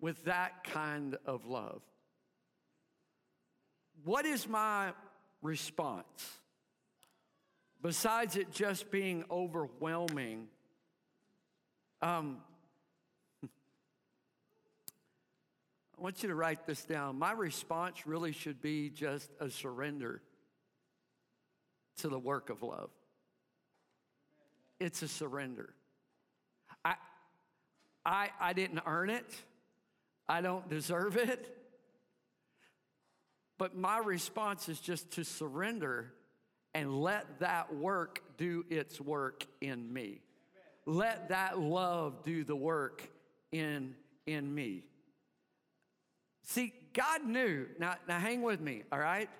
with 0.00 0.24
that 0.24 0.64
kind 0.64 1.18
of 1.26 1.44
love? 1.44 1.82
What 4.02 4.24
is 4.24 4.48
my 4.48 4.94
response? 5.42 6.06
Besides 7.82 8.36
it 8.36 8.50
just 8.50 8.90
being 8.90 9.26
overwhelming, 9.30 10.48
um, 12.00 12.38
I 13.44 13.48
want 15.98 16.22
you 16.22 16.30
to 16.30 16.34
write 16.34 16.66
this 16.66 16.82
down. 16.82 17.18
My 17.18 17.32
response 17.32 18.06
really 18.06 18.32
should 18.32 18.62
be 18.62 18.88
just 18.88 19.30
a 19.38 19.50
surrender 19.50 20.22
to 21.98 22.08
the 22.08 22.18
work 22.18 22.48
of 22.48 22.62
love. 22.62 22.88
It's 24.80 25.02
a 25.02 25.08
surrender. 25.08 25.74
I, 26.86 26.94
I, 28.04 28.30
I 28.40 28.52
didn't 28.52 28.82
earn 28.86 29.10
it, 29.10 29.26
I 30.28 30.40
don't 30.40 30.68
deserve 30.68 31.16
it. 31.16 31.52
But 33.58 33.74
my 33.74 33.98
response 33.98 34.68
is 34.68 34.78
just 34.78 35.12
to 35.12 35.24
surrender 35.24 36.12
and 36.74 37.00
let 37.00 37.40
that 37.40 37.74
work 37.74 38.20
do 38.36 38.66
its 38.68 39.00
work 39.00 39.46
in 39.62 39.90
me. 39.90 40.20
Let 40.84 41.30
that 41.30 41.58
love 41.58 42.22
do 42.22 42.44
the 42.44 42.54
work 42.54 43.08
in, 43.50 43.94
in 44.26 44.54
me. 44.54 44.84
See, 46.44 46.74
God 46.92 47.24
knew. 47.24 47.66
Now, 47.78 47.94
now 48.06 48.18
hang 48.18 48.42
with 48.42 48.60
me, 48.60 48.82
all 48.92 48.98
right? 48.98 49.30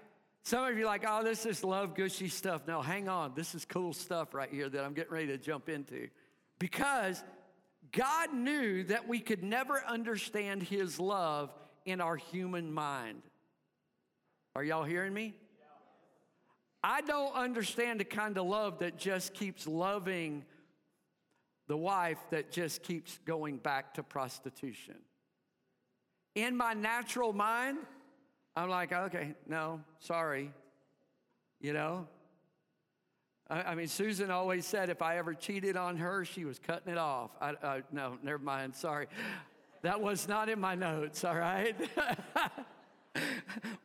Some 0.44 0.64
of 0.64 0.78
you 0.78 0.86
like, 0.86 1.04
oh, 1.06 1.22
this 1.22 1.44
is 1.44 1.62
love 1.62 1.94
gushy 1.94 2.28
stuff. 2.28 2.62
No, 2.66 2.80
hang 2.80 3.08
on. 3.08 3.32
This 3.34 3.54
is 3.54 3.64
cool 3.64 3.92
stuff 3.92 4.32
right 4.32 4.48
here 4.50 4.68
that 4.68 4.84
I'm 4.84 4.94
getting 4.94 5.12
ready 5.12 5.26
to 5.26 5.38
jump 5.38 5.68
into. 5.68 6.08
Because 6.58 7.22
God 7.96 8.34
knew 8.34 8.84
that 8.84 9.08
we 9.08 9.20
could 9.20 9.42
never 9.42 9.82
understand 9.88 10.62
His 10.62 11.00
love 11.00 11.50
in 11.86 12.02
our 12.02 12.16
human 12.16 12.70
mind. 12.70 13.22
Are 14.54 14.62
y'all 14.62 14.84
hearing 14.84 15.14
me? 15.14 15.34
I 16.84 17.00
don't 17.00 17.34
understand 17.34 18.00
the 18.00 18.04
kind 18.04 18.36
of 18.36 18.46
love 18.46 18.80
that 18.80 18.98
just 18.98 19.32
keeps 19.32 19.66
loving 19.66 20.44
the 21.68 21.76
wife 21.76 22.18
that 22.30 22.52
just 22.52 22.82
keeps 22.82 23.18
going 23.24 23.56
back 23.56 23.94
to 23.94 24.02
prostitution. 24.02 24.96
In 26.34 26.54
my 26.54 26.74
natural 26.74 27.32
mind, 27.32 27.78
I'm 28.54 28.68
like, 28.68 28.92
okay, 28.92 29.34
no, 29.48 29.80
sorry. 30.00 30.52
You 31.60 31.72
know? 31.72 32.06
I, 33.48 33.76
mean, 33.76 33.86
Susan 33.86 34.30
always 34.30 34.66
said 34.66 34.90
if 34.90 35.02
I 35.02 35.18
ever 35.18 35.32
cheated 35.32 35.76
on 35.76 35.96
her, 35.98 36.24
she 36.24 36.44
was 36.44 36.58
cutting 36.58 36.92
it 36.92 36.98
off. 36.98 37.30
I, 37.40 37.54
I, 37.62 37.82
no, 37.92 38.18
never 38.22 38.40
mind, 38.40 38.74
sorry. 38.74 39.06
That 39.82 40.00
was 40.00 40.26
not 40.26 40.48
in 40.48 40.60
my 40.60 40.74
notes, 40.74 41.22
all 41.22 41.36
right? 41.36 41.76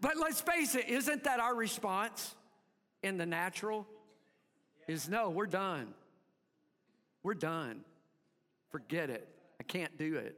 but 0.01 0.18
let's 0.18 0.41
face 0.41 0.74
it, 0.74 0.89
isn't 0.89 1.25
that 1.25 1.39
our 1.39 1.53
response 1.53 2.36
in 3.03 3.18
the 3.18 3.25
natural? 3.27 3.86
Is 4.88 5.08
no, 5.08 5.30
we're 5.30 5.46
done. 5.46 5.94
We're 7.22 7.36
done. 7.36 7.82
Forget 8.72 9.12
it. 9.12 9.27
I 9.60 9.63
can't 9.63 9.96
do 9.96 10.15
it. 10.15 10.38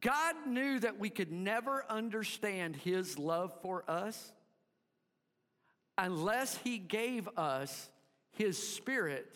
God 0.00 0.34
knew 0.46 0.80
that 0.80 0.98
we 0.98 1.10
could 1.10 1.30
never 1.30 1.84
understand 1.90 2.74
His 2.74 3.18
love 3.18 3.52
for 3.60 3.84
us 3.86 4.32
unless 5.98 6.56
He 6.58 6.78
gave 6.78 7.28
us 7.36 7.88
His 8.32 8.56
Spirit 8.56 9.26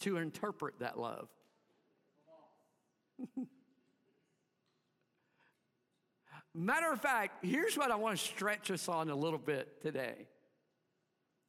to 0.00 0.16
interpret 0.18 0.78
that 0.80 0.98
love. 0.98 1.28
Matter 6.54 6.92
of 6.92 7.00
fact, 7.00 7.44
here's 7.44 7.76
what 7.76 7.90
I 7.90 7.96
want 7.96 8.18
to 8.18 8.24
stretch 8.24 8.70
us 8.70 8.88
on 8.88 9.10
a 9.10 9.14
little 9.14 9.38
bit 9.38 9.82
today. 9.82 10.26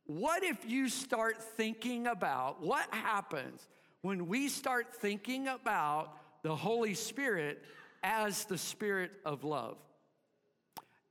What 0.06 0.44
if 0.44 0.66
you 0.66 0.90
start 0.90 1.42
thinking 1.42 2.08
about 2.08 2.62
what 2.62 2.94
happens 2.94 3.68
when 4.02 4.28
we 4.28 4.48
start 4.48 4.94
thinking 4.96 5.48
about 5.48 6.14
the 6.44 6.56
Holy 6.56 6.94
Spirit 6.94 7.62
as 8.04 8.46
the 8.46 8.58
Spirit 8.58 9.12
of 9.26 9.44
love. 9.44 9.78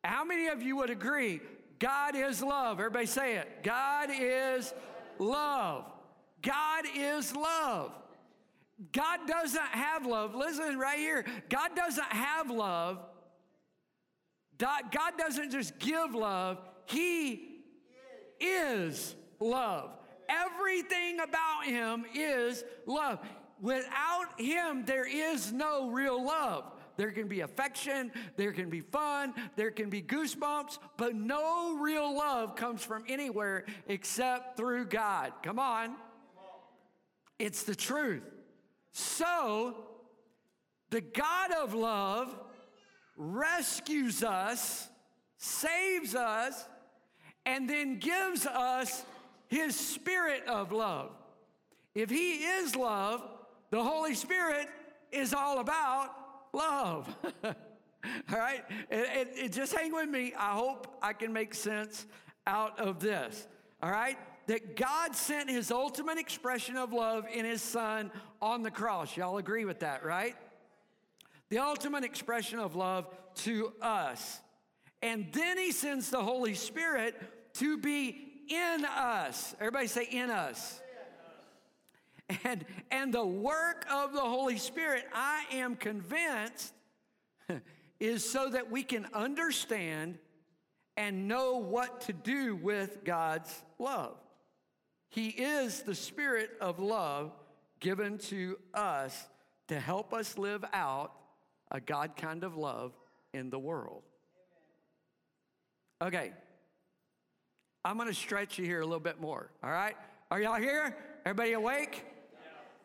How 0.03 0.25
many 0.25 0.49
of 0.49 0.63
you 0.63 0.77
would 0.77 0.91
agree? 0.91 1.41
God 1.79 2.17
is 2.17 2.43
love. 2.43 2.79
Everybody 2.79 3.07
say 3.07 3.37
it. 3.37 3.63
God 3.63 4.11
is 4.13 4.73
love. 5.19 5.85
God 6.43 6.85
is 6.95 7.35
love. 7.35 7.93
God 8.93 9.21
doesn't 9.27 9.61
have 9.61 10.07
love. 10.07 10.35
Listen 10.35 10.79
right 10.79 10.99
here. 10.99 11.25
God 11.49 11.75
doesn't 11.75 12.05
have 12.05 12.51
love. 12.51 12.99
God 14.59 15.13
doesn't 15.19 15.51
just 15.51 15.79
give 15.79 16.15
love, 16.15 16.59
He 16.87 17.61
is 18.41 19.15
love. 19.39 19.91
Everything 20.29 21.21
about 21.21 21.65
Him 21.65 22.05
is 22.15 22.65
love. 22.87 23.19
Without 23.61 24.39
Him, 24.39 24.85
there 24.85 25.07
is 25.07 25.53
no 25.53 25.91
real 25.91 26.25
love. 26.25 26.65
There 26.97 27.11
can 27.11 27.29
be 27.29 27.41
affection, 27.41 28.11
there 28.37 28.53
can 28.53 28.71
be 28.71 28.81
fun, 28.81 29.35
there 29.55 29.71
can 29.71 29.91
be 29.91 30.03
goosebumps, 30.03 30.79
but 30.97 31.15
no 31.15 31.79
real 31.79 32.17
love 32.17 32.57
comes 32.57 32.83
from 32.83 33.05
anywhere 33.09 33.65
except 33.89 34.57
through 34.57 34.87
God. 34.87 35.33
Come 35.43 35.59
on. 35.59 35.97
It's 37.39 37.65
the 37.65 37.75
truth. 37.75 38.23
So, 38.93 39.77
the 40.91 41.03
God 41.03 41.53
of 41.53 41.75
love 41.75 42.35
rescues 43.17 44.23
us, 44.23 44.89
saves 45.37 46.15
us, 46.15 46.65
and 47.45 47.69
then 47.69 47.99
gives 47.99 48.47
us 48.47 49.05
his 49.49 49.79
spirit 49.79 50.45
of 50.47 50.73
love. 50.73 51.11
If 51.95 52.11
he 52.11 52.45
is 52.45 52.75
love, 52.75 53.23
the 53.71 53.83
Holy 53.83 54.15
Spirit 54.15 54.69
is 55.13 55.33
all 55.33 55.61
about 55.61 56.11
love. 56.57 57.17
all 57.45 57.53
right? 58.39 58.65
It, 58.91 59.29
it, 59.37 59.45
it, 59.45 59.53
just 59.53 59.75
hang 59.75 59.93
with 59.93 60.09
me. 60.09 60.33
I 60.37 60.53
hope 60.53 60.99
I 61.03 61.13
can 61.13 61.33
make 61.33 61.55
sense 61.55 62.07
out 62.47 62.79
of 62.81 63.01
this. 63.01 63.47
All 63.83 63.91
right? 63.91 64.17
That 64.47 64.77
God 64.77 65.15
sent 65.15 65.51
his 65.51 65.71
ultimate 65.71 66.19
expression 66.19 66.77
of 66.77 66.93
love 66.93 67.27
in 67.33 67.45
his 67.45 67.63
son 67.63 68.11
on 68.41 68.63
the 68.63 68.71
cross. 68.71 69.17
Y'all 69.17 69.39
agree 69.39 69.65
with 69.65 69.81
that, 69.81 70.05
right? 70.05 70.35
The 71.49 71.59
ultimate 71.59 72.05
expression 72.05 72.59
of 72.59 72.75
love 72.75 73.07
to 73.43 73.73
us. 73.83 74.41
And 75.03 75.27
then 75.33 75.59
he 75.59 75.73
sends 75.73 76.11
the 76.11 76.23
Holy 76.23 76.55
Spirit 76.55 77.15
to 77.55 77.77
be 77.77 78.27
in 78.49 78.85
us. 78.85 79.55
Everybody 79.61 79.87
say, 79.89 80.05
in 80.11 80.31
us. 80.31 80.81
And, 82.45 82.65
and 82.91 83.15
the 83.15 83.25
work 83.25 83.87
of 83.91 84.13
the 84.13 84.21
Holy 84.21 84.59
Spirit, 84.59 85.05
I 85.15 85.45
am 85.53 85.77
convinced, 85.77 86.75
is 88.01 88.29
so 88.29 88.51
that 88.51 88.71
we 88.71 88.83
can 88.83 89.07
understand 89.15 90.19
and 90.97 91.29
know 91.29 91.59
what 91.59 92.01
to 92.03 92.13
do 92.13 92.57
with 92.57 93.05
God's 93.05 93.63
love. 93.79 94.17
He 95.09 95.29
is 95.29 95.83
the 95.83 95.95
Spirit 95.95 96.51
of 96.61 96.79
love 96.79 97.33
given 97.81 98.19
to 98.19 98.59
us 98.75 99.29
to 99.69 99.79
help 99.79 100.13
us 100.13 100.39
live 100.39 100.65
out 100.73 101.13
a 101.71 101.81
God 101.81 102.17
kind 102.17 102.45
of 102.45 102.57
love 102.57 102.93
in 103.35 103.51
the 103.51 103.59
world. 103.59 104.03
Okay, 106.03 106.33
I'm 107.85 107.97
gonna 107.99 108.13
stretch 108.13 108.59
you 108.59 108.65
here 108.65 108.81
a 108.81 108.85
little 108.85 109.01
bit 109.01 109.21
more, 109.21 109.51
all 109.63 109.71
right? 109.71 109.97
Are 110.31 110.41
y'all 110.41 110.61
here? 110.61 110.97
Everybody 111.25 111.53
awake? 111.53 112.05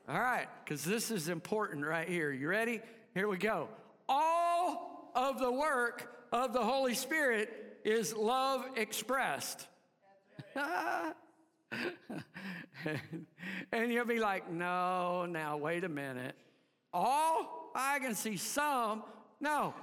All 0.09 0.19
right, 0.19 0.47
because 0.63 0.83
this 0.83 1.11
is 1.11 1.29
important 1.29 1.85
right 1.85 2.07
here. 2.07 2.31
You 2.31 2.47
ready? 2.47 2.81
Here 3.13 3.27
we 3.27 3.37
go. 3.37 3.69
All 4.09 5.11
of 5.15 5.39
the 5.39 5.51
work 5.51 6.27
of 6.31 6.53
the 6.53 6.63
Holy 6.63 6.95
Spirit 6.95 7.79
is 7.83 8.15
love 8.15 8.65
expressed. 8.75 9.67
and 13.71 13.91
you'll 13.91 14.05
be 14.05 14.19
like, 14.19 14.51
no, 14.51 15.25
now, 15.25 15.57
wait 15.57 15.83
a 15.83 15.89
minute. 15.89 16.35
All? 16.93 17.71
I 17.75 17.99
can 17.99 18.15
see 18.15 18.37
some. 18.37 19.03
No, 19.39 19.73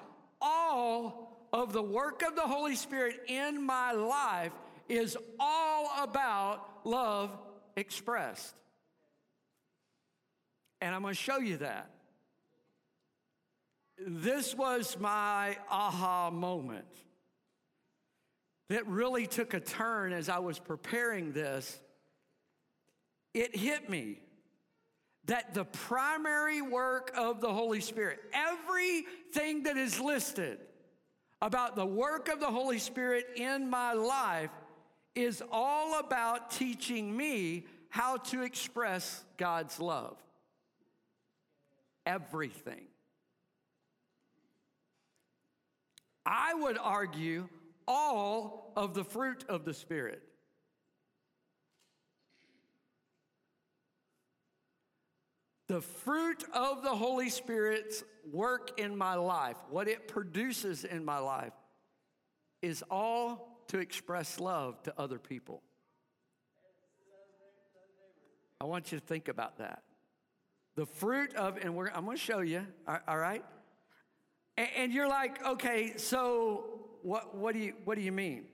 all 0.40 1.48
of 1.52 1.72
the 1.72 1.82
work 1.82 2.22
of 2.22 2.36
the 2.36 2.42
Holy 2.42 2.76
Spirit 2.76 3.20
in 3.28 3.64
my 3.64 3.92
life 3.92 4.52
is 4.88 5.16
all 5.40 5.90
about 6.02 6.68
love 6.84 7.30
expressed. 7.76 8.54
And 10.80 10.94
I'm 10.94 11.02
going 11.02 11.14
to 11.14 11.20
show 11.20 11.38
you 11.38 11.58
that. 11.58 11.90
This 13.98 14.54
was 14.54 14.96
my 14.98 15.56
aha 15.68 16.30
moment 16.30 16.86
that 18.68 18.86
really 18.86 19.26
took 19.26 19.54
a 19.54 19.60
turn 19.60 20.12
as 20.12 20.28
I 20.28 20.38
was 20.38 20.58
preparing 20.58 21.32
this. 21.32 21.80
It 23.34 23.56
hit 23.56 23.90
me 23.90 24.20
that 25.24 25.52
the 25.52 25.64
primary 25.64 26.62
work 26.62 27.12
of 27.16 27.40
the 27.40 27.52
Holy 27.52 27.80
Spirit, 27.80 28.20
everything 28.32 29.64
that 29.64 29.76
is 29.76 30.00
listed 30.00 30.58
about 31.42 31.76
the 31.76 31.86
work 31.86 32.28
of 32.28 32.40
the 32.40 32.46
Holy 32.46 32.78
Spirit 32.78 33.26
in 33.36 33.68
my 33.68 33.92
life, 33.92 34.50
is 35.14 35.42
all 35.50 35.98
about 35.98 36.50
teaching 36.50 37.16
me 37.16 37.66
how 37.88 38.16
to 38.18 38.42
express 38.42 39.24
God's 39.36 39.80
love 39.80 40.16
everything. 42.08 42.86
I 46.24 46.54
would 46.54 46.78
argue 46.78 47.48
all 47.86 48.72
of 48.76 48.94
the 48.94 49.04
fruit 49.04 49.44
of 49.48 49.64
the 49.64 49.74
Spirit. 49.74 50.22
the 55.68 55.80
fruit 55.82 56.44
of 56.54 56.82
the 56.82 56.96
Holy 56.96 57.28
Spirit's 57.28 58.02
work 58.32 58.80
in 58.80 58.96
my 58.96 59.16
life, 59.16 59.56
what 59.68 59.86
it 59.86 60.08
produces 60.08 60.84
in 60.84 61.04
my 61.04 61.18
life, 61.18 61.52
is 62.62 62.82
all 62.90 63.62
to 63.68 63.78
express 63.78 64.40
love 64.40 64.82
to 64.84 64.94
other 64.98 65.18
people. 65.18 65.62
I 68.60 68.64
want 68.64 68.90
you 68.90 68.98
to 68.98 69.04
think 69.04 69.28
about 69.28 69.58
that. 69.58 69.82
The 70.78 70.86
fruit 70.86 71.34
of, 71.34 71.56
and 71.56 71.76
I'm 71.92 72.04
going 72.04 72.16
to 72.16 72.22
show 72.22 72.38
you, 72.38 72.64
all 72.86 73.18
right? 73.18 73.44
And, 74.56 74.68
and 74.76 74.92
you're 74.92 75.08
like, 75.08 75.44
okay, 75.44 75.94
so 75.96 76.66
what, 77.02 77.34
what, 77.34 77.54
do 77.54 77.58
you, 77.58 77.72
what 77.84 77.96
do 77.96 78.00
you 78.00 78.12
mean? 78.12 78.44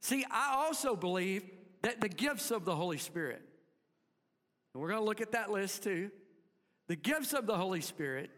See, 0.00 0.24
I 0.30 0.54
also 0.64 0.96
believe 0.96 1.42
that 1.82 2.00
the 2.00 2.08
gifts 2.08 2.50
of 2.50 2.64
the 2.64 2.74
Holy 2.74 2.96
Spirit, 2.96 3.42
and 4.72 4.82
we're 4.82 4.88
going 4.88 5.00
to 5.02 5.04
look 5.04 5.20
at 5.20 5.32
that 5.32 5.50
list 5.50 5.82
too. 5.82 6.10
The 6.86 6.96
gifts 6.96 7.34
of 7.34 7.46
the 7.46 7.58
Holy 7.58 7.82
Spirit, 7.82 8.30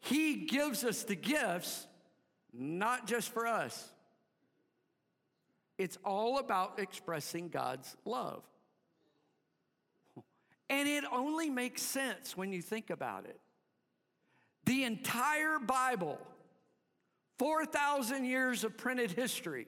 He 0.00 0.44
gives 0.44 0.84
us 0.84 1.04
the 1.04 1.16
gifts 1.16 1.86
not 2.52 3.06
just 3.06 3.32
for 3.32 3.46
us. 3.46 3.88
It's 5.78 5.96
all 6.04 6.36
about 6.36 6.78
expressing 6.78 7.48
God's 7.48 7.96
love. 8.04 8.42
And 10.68 10.88
it 10.88 11.04
only 11.12 11.50
makes 11.50 11.82
sense 11.82 12.36
when 12.36 12.52
you 12.52 12.62
think 12.62 12.90
about 12.90 13.26
it. 13.26 13.38
The 14.64 14.84
entire 14.84 15.58
Bible, 15.58 16.18
4,000 17.38 18.24
years 18.24 18.64
of 18.64 18.76
printed 18.76 19.10
history, 19.10 19.66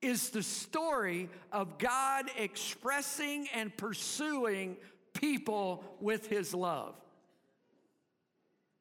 is 0.00 0.30
the 0.30 0.42
story 0.42 1.28
of 1.50 1.78
God 1.78 2.26
expressing 2.36 3.48
and 3.54 3.76
pursuing 3.76 4.76
people 5.14 5.84
with 6.00 6.26
his 6.26 6.54
love. 6.54 6.94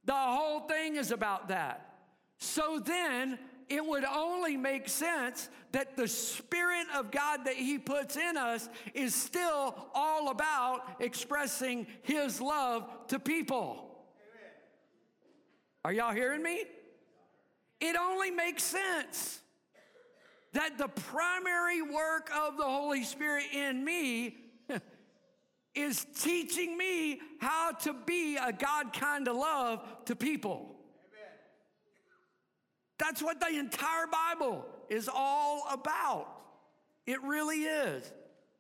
The 0.06 0.14
whole 0.14 0.62
thing 0.62 0.98
is 0.98 1.12
about 1.12 1.48
that. 1.48 1.94
So 2.40 2.80
then, 2.80 3.40
it 3.70 3.86
would 3.86 4.06
only 4.06 4.58
make 4.58 4.90
sense 4.90 5.50
that 5.72 5.98
the 5.98 6.08
Spirit 6.08 6.88
of 6.96 7.12
God 7.12 7.46
that 7.46 7.56
He 7.56 7.78
puts 7.78 8.16
in 8.16 8.38
us 8.38 8.70
is 8.94 9.16
still 9.16 9.76
all 9.94 10.30
about 10.30 10.82
expressing 11.00 11.88
His 12.04 12.40
love 12.40 12.90
to 13.08 13.20
people. 13.20 14.06
Amen. 14.20 14.52
Are 15.86 15.94
y'all 15.94 16.14
hearing 16.14 16.44
me? 16.44 16.64
It 17.80 17.96
only 17.96 18.32
makes 18.32 18.64
sense 18.64 19.42
that 20.54 20.78
the 20.78 20.88
primary 20.88 21.82
work 21.82 22.30
of 22.36 22.58
the 22.58 22.64
Holy 22.64 23.04
Spirit 23.04 23.46
in 23.54 23.84
me 23.84 24.38
is 25.76 26.06
teaching 26.22 26.78
me 26.78 27.20
how 27.40 27.72
to 27.72 27.94
be 27.94 28.38
a 28.38 28.54
God 28.54 28.94
kind 28.94 29.28
of 29.28 29.36
love 29.36 29.86
to 30.06 30.16
people. 30.16 30.73
That's 33.04 33.22
what 33.22 33.42
the 33.42 33.50
entire 33.50 34.08
Bible 34.08 34.66
is 34.88 35.10
all 35.14 35.68
about. 35.70 36.26
It 37.06 37.22
really 37.22 37.64
is. 37.64 38.10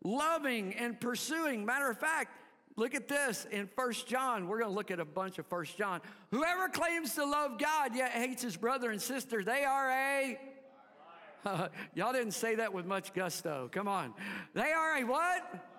Loving 0.04 0.74
and 0.74 1.00
pursuing. 1.00 1.66
Matter 1.66 1.90
of 1.90 1.98
fact, 1.98 2.38
look 2.76 2.94
at 2.94 3.08
this 3.08 3.48
in 3.52 3.68
First 3.68 4.06
John. 4.06 4.50
We're 4.50 4.60
going 4.60 4.70
to 4.70 4.76
look 4.76 4.92
at 4.92 5.00
a 5.00 5.06
bunch 5.06 5.40
of 5.40 5.48
First 5.48 5.78
John. 5.78 6.02
Whoever 6.32 6.68
claims 6.68 7.16
to 7.16 7.24
love 7.24 7.58
God 7.58 7.96
yet 7.96 8.12
hates 8.12 8.42
his 8.42 8.58
brother 8.58 8.92
and 8.92 9.02
sister, 9.02 9.46
they 9.46 9.64
are 9.64 9.90
a. 9.92 10.38
Y'all 11.96 12.12
didn't 12.12 12.34
say 12.34 12.56
that 12.56 12.74
with 12.74 12.86
much 12.86 13.14
gusto. 13.14 13.70
Come 13.72 13.88
on. 13.88 14.14
They 14.54 14.74
are 14.74 14.98
a 14.98 15.06
what? 15.06 15.70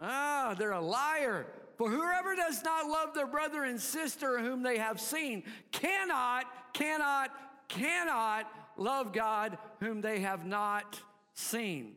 Ah, 0.00 0.54
they're 0.56 0.70
a 0.70 0.80
liar. 0.80 1.46
For 1.78 1.90
whoever 1.90 2.36
does 2.36 2.62
not 2.62 2.86
love 2.86 3.12
their 3.12 3.26
brother 3.26 3.64
and 3.64 3.80
sister 3.80 4.38
whom 4.38 4.62
they 4.62 4.78
have 4.78 5.00
seen 5.00 5.42
cannot, 5.72 6.44
cannot, 6.72 7.30
cannot 7.68 8.50
love 8.76 9.12
God 9.12 9.58
whom 9.80 10.00
they 10.00 10.20
have 10.20 10.46
not 10.46 11.00
seen. 11.34 11.96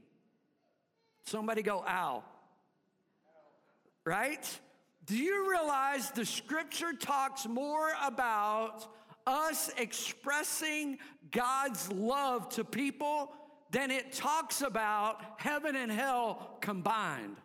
Somebody 1.23 1.61
go, 1.61 1.83
ow. 1.87 2.23
Right? 4.05 4.59
Do 5.05 5.17
you 5.17 5.49
realize 5.49 6.11
the 6.11 6.25
scripture 6.25 6.93
talks 6.93 7.47
more 7.47 7.91
about 8.03 8.87
us 9.27 9.71
expressing 9.77 10.97
God's 11.31 11.91
love 11.91 12.49
to 12.49 12.63
people 12.63 13.31
than 13.71 13.91
it 13.91 14.11
talks 14.11 14.61
about 14.61 15.21
heaven 15.37 15.75
and 15.75 15.91
hell 15.91 16.57
combined? 16.61 17.37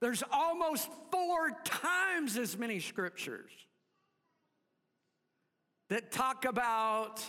There's 0.00 0.22
almost 0.32 0.88
four 1.10 1.50
times 1.64 2.36
as 2.38 2.56
many 2.56 2.80
scriptures 2.80 3.50
that 5.88 6.10
talk 6.10 6.44
about 6.46 7.20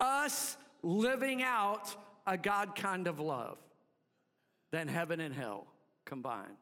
us 0.00 0.56
living 0.82 1.42
out 1.42 1.94
a 2.26 2.38
God 2.38 2.74
kind 2.76 3.06
of 3.06 3.20
love 3.20 3.58
than 4.72 4.88
heaven 4.88 5.20
and 5.20 5.34
hell 5.34 5.66
combined. 6.06 6.56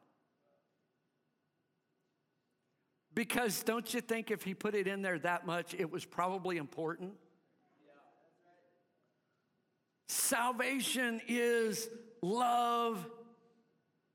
Because 3.15 3.63
don't 3.63 3.93
you 3.93 4.01
think 4.01 4.31
if 4.31 4.43
he 4.43 4.53
put 4.53 4.75
it 4.75 4.87
in 4.87 5.01
there 5.01 5.19
that 5.19 5.45
much, 5.45 5.75
it 5.75 5.91
was 5.91 6.03
probably 6.03 6.57
important? 6.57 7.13
Salvation 10.07 11.21
is 11.27 11.87
love 12.21 13.05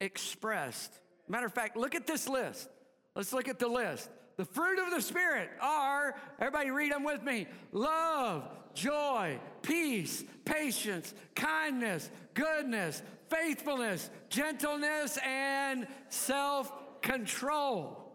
expressed. 0.01 0.93
Matter 1.29 1.47
of 1.47 1.53
fact, 1.53 1.77
look 1.77 1.95
at 1.95 2.07
this 2.07 2.29
list. 2.29 2.69
Let's 3.15 3.33
look 3.33 3.49
at 3.49 3.59
the 3.59 3.69
list. 3.69 4.09
The 4.37 4.45
fruit 4.45 4.79
of 4.79 4.93
the 4.93 5.03
Spirit 5.03 5.51
are, 5.61 6.15
everybody 6.39 6.71
read 6.71 6.93
them 6.93 7.03
with 7.03 7.23
me 7.23 7.49
love, 7.73 8.49
joy, 8.73 9.39
peace, 9.63 10.25
patience, 10.45 11.13
kindness, 11.35 12.09
goodness, 12.35 13.03
faithfulness, 13.29 14.09
gentleness, 14.29 15.19
and 15.27 15.89
self 16.09 16.73
control. 17.03 18.13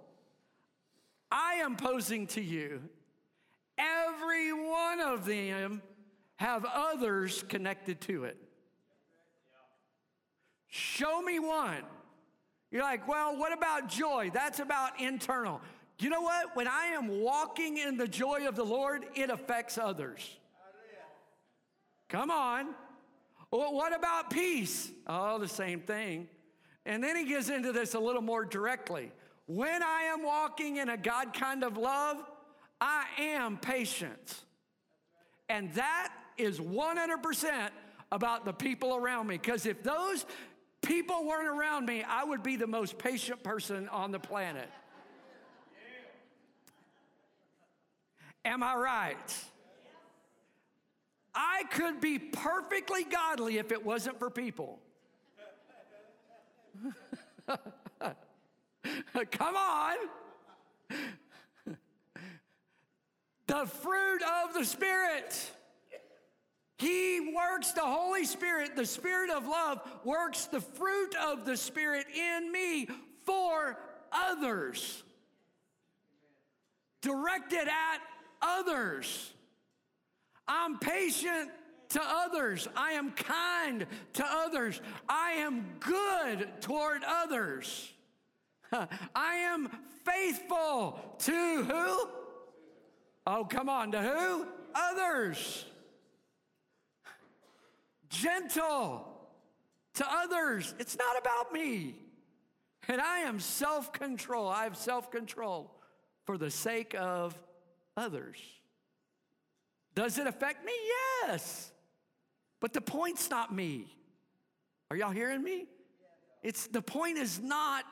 I 1.29 1.55
am 1.55 1.75
posing 1.75 2.27
to 2.27 2.41
you, 2.41 2.81
every 3.77 4.53
one 4.53 5.01
of 5.01 5.25
them 5.25 5.81
have 6.37 6.65
others 6.65 7.43
connected 7.49 7.99
to 8.01 8.23
it. 8.25 8.37
Show 10.67 11.21
me 11.21 11.39
one 11.39 11.83
you're 12.73 12.81
like, 12.81 13.07
well, 13.07 13.37
what 13.37 13.53
about 13.53 13.87
joy? 13.87 14.31
That's 14.33 14.59
about 14.59 14.99
internal. 14.99 15.61
You 15.99 16.09
know 16.09 16.21
what? 16.21 16.55
When 16.55 16.67
I 16.67 16.87
am 16.87 17.21
walking 17.21 17.77
in 17.77 17.97
the 17.97 18.07
joy 18.07 18.47
of 18.47 18.55
the 18.55 18.63
Lord, 18.63 19.05
it 19.13 19.29
affects 19.29 19.77
others. 19.77 20.27
Come 22.09 22.31
on. 22.31 22.73
Well, 23.51 23.75
what 23.75 23.95
about 23.95 24.31
peace? 24.31 24.91
Oh, 25.05 25.37
the 25.37 25.47
same 25.47 25.81
thing. 25.81 26.27
And 26.87 27.03
then 27.03 27.15
he 27.15 27.25
gets 27.25 27.49
into 27.49 27.71
this 27.71 27.93
a 27.93 27.99
little 27.99 28.23
more 28.23 28.43
directly. 28.43 29.11
When 29.45 29.83
I 29.83 30.01
am 30.11 30.23
walking 30.23 30.77
in 30.77 30.89
a 30.89 30.97
God 30.97 31.31
kind 31.31 31.63
of 31.63 31.77
love, 31.77 32.17
I 32.81 33.05
am 33.19 33.57
patient. 33.57 34.41
And 35.47 35.71
that 35.75 36.11
is 36.39 36.59
100% 36.59 37.69
about 38.11 38.45
the 38.45 38.53
people 38.53 38.95
around 38.95 39.27
me. 39.27 39.37
Because 39.37 39.67
if 39.67 39.83
those 39.83 40.25
people 40.83 41.25
weren't 41.25 41.47
around 41.47 41.87
me, 41.87 42.03
I 42.07 42.23
would 42.23 42.43
be 42.43 42.55
the 42.55 42.67
most 42.67 42.99
patient 42.99 43.41
person 43.43 43.89
on 43.89 44.11
the 44.11 44.19
planet. 44.19 44.69
Am 48.45 48.61
I 48.61 48.75
right? 48.75 49.35
I 51.33 51.63
could 51.71 51.99
be 51.99 52.19
perfectly 52.19 53.03
godly 53.05 53.57
if 53.57 53.71
it 53.71 53.83
wasn't 53.83 54.19
for 54.19 54.29
people. 54.29 54.79
Come 59.31 59.55
on. 59.55 59.95
The 63.47 63.65
fruit 63.65 64.21
of 64.21 64.53
the 64.53 64.63
Spirit. 64.65 65.51
He 66.77 67.33
works 67.35 67.71
the 67.71 67.81
Holy 67.81 68.25
Spirit, 68.25 68.75
the 68.75 68.85
Spirit 68.85 69.29
of 69.29 69.47
love, 69.47 69.81
works 70.03 70.45
the 70.45 70.61
fruit 70.61 71.15
of 71.15 71.45
the 71.45 71.55
Spirit 71.55 72.07
in 72.15 72.51
me 72.51 72.87
for 73.25 73.77
others, 74.11 75.03
directed 77.01 77.67
at 77.67 77.99
others. 78.41 79.31
I'm 80.47 80.77
patient 80.79 81.51
to 81.89 82.01
others. 82.03 82.67
I 82.75 82.93
am 82.93 83.11
kind 83.11 83.85
to 84.13 84.25
others. 84.25 84.81
I 85.07 85.33
am 85.33 85.65
good 85.79 86.49
toward 86.61 87.03
others. 87.07 87.91
I 89.15 89.35
am 89.35 89.69
faithful 90.03 90.99
to 91.19 91.63
who? 91.63 92.09
Oh, 93.25 93.45
come 93.45 93.69
on, 93.69 93.91
to 93.91 94.01
who? 94.01 94.45
Others 94.75 95.65
gentle, 98.13 99.07
to 99.95 100.05
others. 100.09 100.73
It's 100.79 100.97
not 100.97 101.17
about 101.19 101.53
me. 101.53 101.95
And 102.87 102.99
I 102.99 103.19
am 103.19 103.39
self 103.39 103.93
control. 103.93 104.47
I 104.47 104.63
have 104.63 104.77
self 104.77 105.11
control 105.11 105.71
for 106.25 106.37
the 106.37 106.51
sake 106.51 106.95
of 106.97 107.37
others. 107.95 108.37
Does 109.95 110.17
it 110.17 110.27
affect 110.27 110.65
me? 110.65 110.73
Yes. 111.23 111.71
But 112.59 112.73
the 112.73 112.81
point's 112.81 113.29
not 113.29 113.53
me. 113.53 113.87
Are 114.89 114.97
y'all 114.97 115.11
hearing 115.11 115.43
me? 115.43 115.67
It's 116.41 116.67
the 116.67 116.81
point 116.81 117.17
is 117.17 117.39
not 117.39 117.85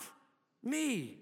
me. 0.64 1.20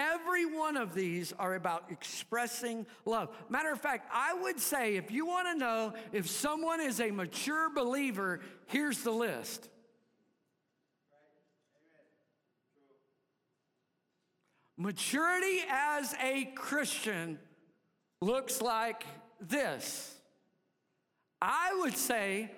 Every 0.00 0.46
one 0.46 0.78
of 0.78 0.94
these 0.94 1.34
are 1.38 1.54
about 1.56 1.84
expressing 1.90 2.86
love. 3.04 3.28
Matter 3.50 3.70
of 3.70 3.78
fact, 3.78 4.08
I 4.10 4.32
would 4.32 4.58
say 4.58 4.96
if 4.96 5.10
you 5.10 5.26
want 5.26 5.46
to 5.48 5.54
know 5.58 5.92
if 6.10 6.26
someone 6.26 6.80
is 6.80 7.02
a 7.02 7.10
mature 7.10 7.68
believer, 7.68 8.40
here's 8.66 9.02
the 9.02 9.10
list. 9.10 9.68
Maturity 14.78 15.58
as 15.68 16.14
a 16.22 16.46
Christian 16.54 17.38
looks 18.22 18.62
like 18.62 19.04
this. 19.38 20.14
I 21.42 21.76
would 21.80 21.98
say 21.98 22.50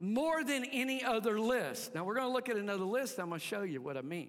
more 0.00 0.44
than 0.44 0.66
any 0.66 1.02
other 1.02 1.40
list. 1.40 1.94
Now, 1.94 2.04
we're 2.04 2.16
going 2.16 2.26
to 2.26 2.32
look 2.32 2.50
at 2.50 2.56
another 2.56 2.84
list. 2.84 3.18
I'm 3.18 3.28
going 3.28 3.40
to 3.40 3.46
show 3.46 3.62
you 3.62 3.80
what 3.80 3.96
I 3.96 4.02
mean. 4.02 4.28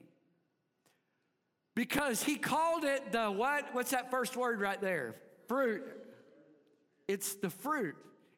Because 1.75 2.21
he 2.21 2.35
called 2.35 2.83
it 2.83 3.11
the 3.11 3.31
what? 3.31 3.73
What's 3.73 3.91
that 3.91 4.11
first 4.11 4.35
word 4.35 4.59
right 4.59 4.81
there? 4.81 5.15
Fruit. 5.47 5.83
It's 7.07 7.35
the 7.35 7.49
fruit. 7.49 7.95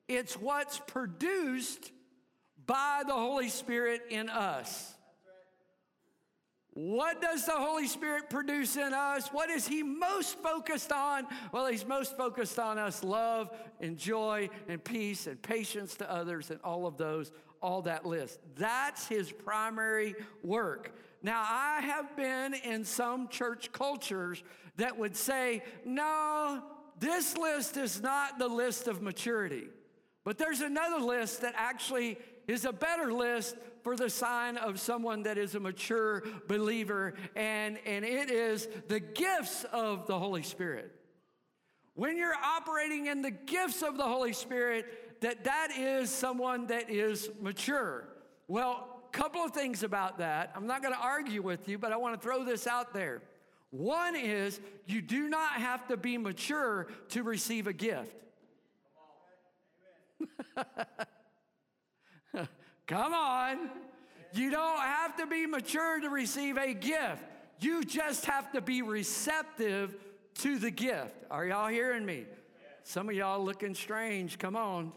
It's 0.08 0.36
what's 0.36 0.80
produced 0.80 1.92
by 2.66 3.04
the 3.06 3.14
Holy 3.14 3.50
Spirit 3.50 4.02
in 4.10 4.30
us. 4.30 4.94
What 6.76 7.22
does 7.22 7.46
the 7.46 7.52
Holy 7.52 7.88
Spirit 7.88 8.32
produce 8.32 8.78
in 8.78 8.94
us? 8.94 9.28
What 9.28 9.52
is 9.52 9.68
He 9.68 9.84
most 9.84 10.42
focused 10.42 10.92
on? 10.92 11.28
Well, 11.52 11.68
He's 11.68 11.86
most 11.86 12.18
focused 12.18 12.58
on 12.58 12.80
us 12.80 13.04
love 13.04 13.52
and 13.80 13.96
joy 13.96 14.50
and 14.68 14.84
peace 14.84 15.28
and 15.28 15.40
patience 15.42 15.96
to 15.98 16.12
others 16.12 16.50
and 16.50 16.60
all 16.64 16.88
of 16.88 16.98
those, 16.98 17.32
all 17.64 17.82
that 17.84 18.06
list. 18.06 18.40
That's 18.56 19.08
His 19.08 19.32
primary 19.32 20.14
work. 20.44 20.94
Now, 21.24 21.42
I 21.44 21.80
have 21.82 22.16
been 22.16 22.54
in 22.54 22.84
some 22.84 23.30
church 23.30 23.72
cultures 23.72 24.44
that 24.76 24.98
would 24.98 25.16
say, 25.16 25.64
no, 25.86 26.62
this 27.00 27.38
list 27.38 27.78
is 27.78 28.02
not 28.02 28.38
the 28.38 28.50
list 28.50 28.88
of 28.88 29.02
maturity. 29.02 29.68
But 30.26 30.38
there's 30.38 30.62
another 30.62 31.04
list 31.04 31.42
that 31.42 31.54
actually 31.56 32.18
is 32.48 32.66
a 32.66 32.74
better 32.74 33.12
list 33.12 33.56
for 33.84 33.96
the 33.96 34.10
sign 34.10 34.58
of 34.58 34.80
someone 34.80 35.24
that 35.24 35.38
is 35.38 35.56
a 35.56 35.60
mature 35.60 36.24
believer, 36.48 37.14
and, 37.36 37.78
and 37.86 38.04
it 38.06 38.30
is 38.30 38.68
the 38.88 39.00
gifts 39.00 39.66
of 39.72 40.08
the 40.08 40.18
Holy 40.18 40.44
Spirit. 40.44 40.94
When 41.96 42.18
you're 42.18 42.34
operating 42.34 43.06
in 43.06 43.22
the 43.22 43.32
gifts 43.32 43.84
of 43.84 43.98
the 43.98 44.04
Holy 44.04 44.34
Spirit, 44.34 45.03
that 45.24 45.44
that 45.46 45.70
is 45.78 46.10
someone 46.10 46.68
that 46.68 46.90
is 46.90 47.30
mature. 47.42 48.08
Well, 48.48 48.88
a 49.08 49.18
couple 49.18 49.42
of 49.42 49.52
things 49.52 49.84
about 49.84 50.18
that. 50.18 50.52
I'm 50.56 50.68
not 50.68 50.82
going 50.82 50.94
to 50.94 51.00
argue 51.00 51.42
with 51.42 51.70
you, 51.70 51.78
but 51.78 51.92
I 51.94 51.98
want 51.98 52.20
to 52.20 52.22
throw 52.22 52.44
this 52.44 52.68
out 52.68 52.94
there. 52.94 53.22
One 53.72 54.16
is 54.18 54.60
you 54.86 55.02
do 55.02 55.30
not 55.30 55.54
have 55.54 55.88
to 55.88 55.98
be 55.98 56.18
mature 56.18 56.88
to 57.10 57.24
receive 57.24 57.68
a 57.68 57.74
gift. 57.74 58.16
Come 62.88 63.14
on. 63.14 63.70
You 64.34 64.52
don't 64.52 64.80
have 64.80 65.16
to 65.18 65.26
be 65.26 65.46
mature 65.46 66.02
to 66.02 66.10
receive 66.10 66.58
a 66.58 66.74
gift. 66.74 67.24
You 67.60 67.84
just 67.84 68.26
have 68.26 68.52
to 68.52 68.62
be 68.62 68.82
receptive 68.82 69.96
to 70.40 70.60
the 70.60 70.72
gift. 70.72 71.16
Are 71.32 71.46
y'all 71.46 71.70
hearing 71.70 72.06
me? 72.06 72.26
Some 72.84 73.08
of 73.08 73.16
y'all 73.16 73.44
looking 73.44 73.74
strange. 73.74 74.38
Come 74.38 74.58
on. 74.58 74.92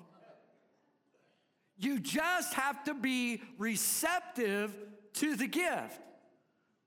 You 1.79 2.01
just 2.01 2.55
have 2.55 2.85
to 2.85 2.95
be 2.95 3.43
receptive 3.59 4.75
to 5.15 5.37
the 5.37 5.47
gift. 5.47 6.01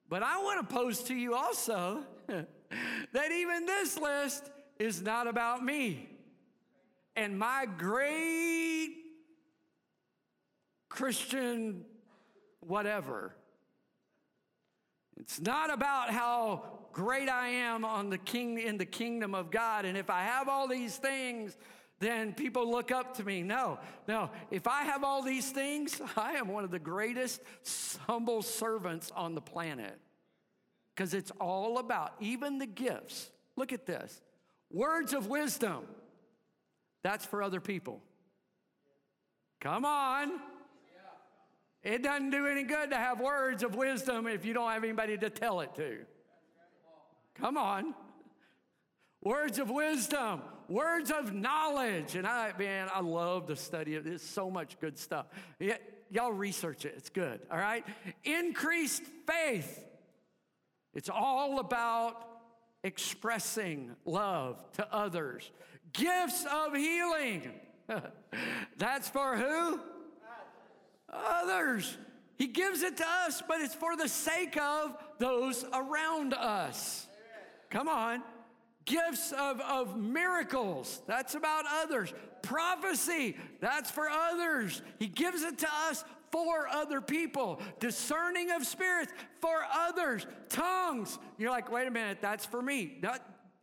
But 0.07 0.23
I 0.23 0.41
want 0.41 0.67
to 0.67 0.75
pose 0.75 1.03
to 1.03 1.13
you 1.13 1.35
also 1.35 2.03
that 2.27 3.31
even 3.31 3.65
this 3.65 3.97
list 3.97 4.49
is 4.79 5.01
not 5.01 5.27
about 5.27 5.63
me 5.63 6.09
and 7.15 7.37
my 7.37 7.67
great 7.77 8.95
Christian 10.87 11.85
whatever. 12.61 13.35
It's 15.19 15.39
not 15.39 15.71
about 15.71 16.09
how 16.11 16.63
great 16.93 17.29
I 17.29 17.49
am 17.49 17.85
on 17.85 18.09
the 18.09 18.17
king 18.17 18.57
in 18.57 18.77
the 18.77 18.85
kingdom 18.85 19.35
of 19.35 19.51
God 19.51 19.85
and 19.85 19.97
if 19.97 20.09
I 20.09 20.23
have 20.23 20.49
all 20.49 20.67
these 20.67 20.97
things 20.97 21.55
then 21.99 22.33
people 22.33 22.69
look 22.69 22.91
up 22.91 23.17
to 23.17 23.23
me. 23.23 23.43
No, 23.43 23.79
no. 24.07 24.29
If 24.51 24.67
I 24.67 24.83
have 24.83 25.03
all 25.03 25.21
these 25.21 25.51
things, 25.51 26.01
I 26.17 26.33
am 26.33 26.47
one 26.47 26.63
of 26.63 26.71
the 26.71 26.79
greatest 26.79 27.41
humble 28.07 28.41
servants 28.41 29.11
on 29.15 29.35
the 29.35 29.41
planet. 29.41 29.97
Because 30.95 31.13
it's 31.13 31.31
all 31.39 31.77
about 31.77 32.13
even 32.19 32.57
the 32.57 32.65
gifts. 32.65 33.29
Look 33.55 33.73
at 33.73 33.85
this 33.85 34.21
words 34.71 35.13
of 35.13 35.27
wisdom. 35.27 35.83
That's 37.03 37.25
for 37.25 37.41
other 37.41 37.61
people. 37.61 38.01
Come 39.61 39.85
on. 39.85 40.39
It 41.81 42.03
doesn't 42.03 42.31
do 42.31 42.45
any 42.45 42.63
good 42.63 42.91
to 42.91 42.97
have 42.97 43.21
words 43.21 43.63
of 43.63 43.75
wisdom 43.75 44.27
if 44.27 44.45
you 44.45 44.53
don't 44.53 44.69
have 44.69 44.83
anybody 44.83 45.17
to 45.17 45.29
tell 45.29 45.61
it 45.61 45.73
to. 45.75 45.99
Come 47.35 47.57
on. 47.57 47.93
Words 49.21 49.59
of 49.59 49.69
wisdom, 49.69 50.41
words 50.69 51.11
of 51.11 51.33
knowledge. 51.33 52.15
And 52.15 52.27
I, 52.27 52.53
man, 52.57 52.87
I 52.93 53.01
love 53.01 53.47
the 53.47 53.55
study 53.55 53.95
of 53.95 54.03
this. 54.03 54.23
So 54.23 54.49
much 54.49 54.79
good 54.79 54.97
stuff. 54.97 55.27
Yeah, 55.59 55.77
y'all 56.09 56.31
research 56.31 56.85
it, 56.85 56.93
it's 56.97 57.09
good, 57.09 57.41
all 57.51 57.57
right? 57.57 57.85
Increased 58.23 59.03
faith. 59.27 59.85
It's 60.93 61.09
all 61.09 61.59
about 61.59 62.25
expressing 62.83 63.95
love 64.05 64.63
to 64.73 64.93
others. 64.93 65.51
Gifts 65.93 66.45
of 66.45 66.75
healing. 66.75 67.51
That's 68.77 69.09
for 69.09 69.35
who? 69.35 69.79
Others. 71.11 71.97
He 72.37 72.47
gives 72.47 72.83
it 72.83 72.97
to 72.97 73.05
us, 73.25 73.43
but 73.47 73.59
it's 73.59 73.75
for 73.75 73.97
the 73.97 74.07
sake 74.07 74.57
of 74.57 74.95
those 75.17 75.65
around 75.73 76.33
us. 76.33 77.07
Come 77.69 77.87
on 77.87 78.23
gifts 78.85 79.31
of, 79.31 79.59
of 79.61 79.97
miracles, 79.97 81.01
that's 81.07 81.35
about 81.35 81.65
others. 81.83 82.13
Prophecy, 82.41 83.37
that's 83.59 83.91
for 83.91 84.09
others. 84.09 84.81
He 84.97 85.07
gives 85.07 85.43
it 85.43 85.59
to 85.59 85.67
us 85.89 86.03
for 86.31 86.67
other 86.67 87.01
people. 87.01 87.61
Discerning 87.79 88.51
of 88.51 88.65
spirits 88.65 89.11
for 89.39 89.57
others. 89.73 90.25
Tongues, 90.49 91.19
you're 91.37 91.51
like, 91.51 91.71
wait 91.71 91.87
a 91.87 91.91
minute, 91.91 92.19
that's 92.21 92.45
for 92.45 92.61
me. 92.61 92.97
Not, 93.01 93.21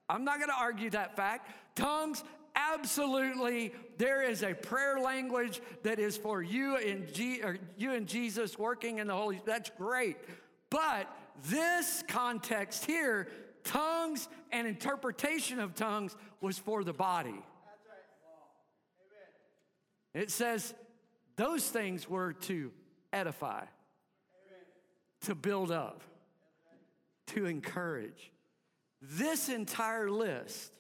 I'm 0.08 0.24
not 0.24 0.38
going 0.38 0.50
to 0.50 0.58
argue 0.58 0.90
that 0.90 1.16
fact. 1.16 1.50
Tongues, 1.74 2.22
absolutely 2.56 3.74
there 3.98 4.22
is 4.22 4.42
a 4.42 4.54
prayer 4.54 4.98
language 4.98 5.60
that 5.82 5.98
is 5.98 6.16
for 6.16 6.42
you 6.42 6.76
and 6.76 7.12
G, 7.12 7.42
you 7.76 7.92
and 7.92 8.06
Jesus 8.06 8.58
working 8.58 8.98
in 8.98 9.06
the 9.06 9.14
Holy 9.14 9.40
that's 9.44 9.70
great 9.76 10.16
but 10.70 11.06
this 11.44 12.02
context 12.08 12.86
here 12.86 13.28
tongues 13.66 14.28
and 14.52 14.66
interpretation 14.66 15.58
of 15.58 15.74
tongues 15.74 16.16
was 16.40 16.58
for 16.58 16.84
the 16.84 16.92
body. 16.92 17.42
It 20.14 20.30
says 20.30 20.72
those 21.36 21.68
things 21.68 22.08
were 22.08 22.32
to 22.32 22.72
edify, 23.12 23.64
to 25.22 25.34
build 25.34 25.70
up, 25.70 26.02
to 27.28 27.44
encourage. 27.44 28.32
This 29.02 29.50
entire 29.50 30.10
list, 30.10 30.72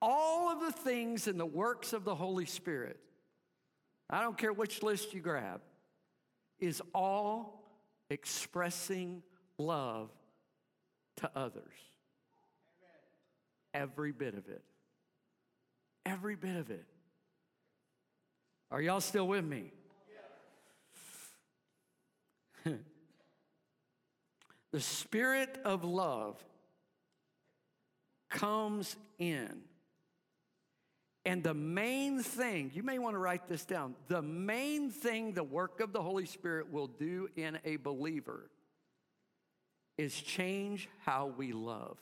all 0.00 0.50
of 0.50 0.60
the 0.60 0.72
things 0.72 1.28
and 1.28 1.38
the 1.38 1.44
works 1.44 1.92
of 1.92 2.04
the 2.04 2.14
Holy 2.14 2.46
Spirit, 2.46 2.98
I 4.08 4.22
don't 4.22 4.38
care 4.38 4.52
which 4.52 4.82
list 4.82 5.12
you 5.12 5.20
grab, 5.20 5.60
is 6.58 6.80
all 6.94 7.62
expressing 8.08 9.22
love 9.58 10.10
to 11.16 11.30
others. 11.36 11.62
Every 13.74 14.12
bit 14.12 14.34
of 14.34 14.48
it. 14.48 14.62
Every 16.06 16.36
bit 16.36 16.56
of 16.56 16.70
it. 16.70 16.86
Are 18.70 18.80
y'all 18.80 19.00
still 19.00 19.28
with 19.28 19.44
me? 19.44 19.72
the 24.72 24.80
spirit 24.80 25.60
of 25.64 25.84
love 25.84 26.42
comes 28.30 28.96
in 29.18 29.62
And 31.26 31.42
the 31.42 31.54
main 31.54 32.22
thing, 32.22 32.70
you 32.74 32.82
may 32.82 32.98
want 32.98 33.14
to 33.14 33.18
write 33.18 33.48
this 33.48 33.64
down, 33.64 33.94
the 34.08 34.22
main 34.22 34.90
thing 34.90 35.32
the 35.32 35.44
work 35.44 35.80
of 35.80 35.92
the 35.92 36.02
Holy 36.02 36.26
Spirit 36.26 36.70
will 36.70 36.86
do 36.86 37.28
in 37.36 37.58
a 37.64 37.76
believer 37.76 38.50
is 39.96 40.20
change 40.20 40.88
how 41.04 41.32
we 41.36 41.52
love. 41.52 41.98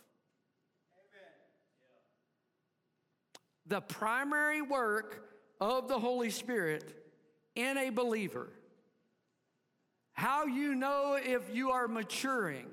The 3.66 3.80
primary 3.80 4.62
work 4.62 5.28
of 5.60 5.88
the 5.88 5.98
Holy 5.98 6.30
Spirit 6.30 6.96
in 7.54 7.78
a 7.78 7.90
believer, 7.90 8.48
how 10.12 10.46
you 10.46 10.74
know 10.74 11.18
if 11.22 11.54
you 11.54 11.70
are 11.70 11.88
maturing, 11.88 12.66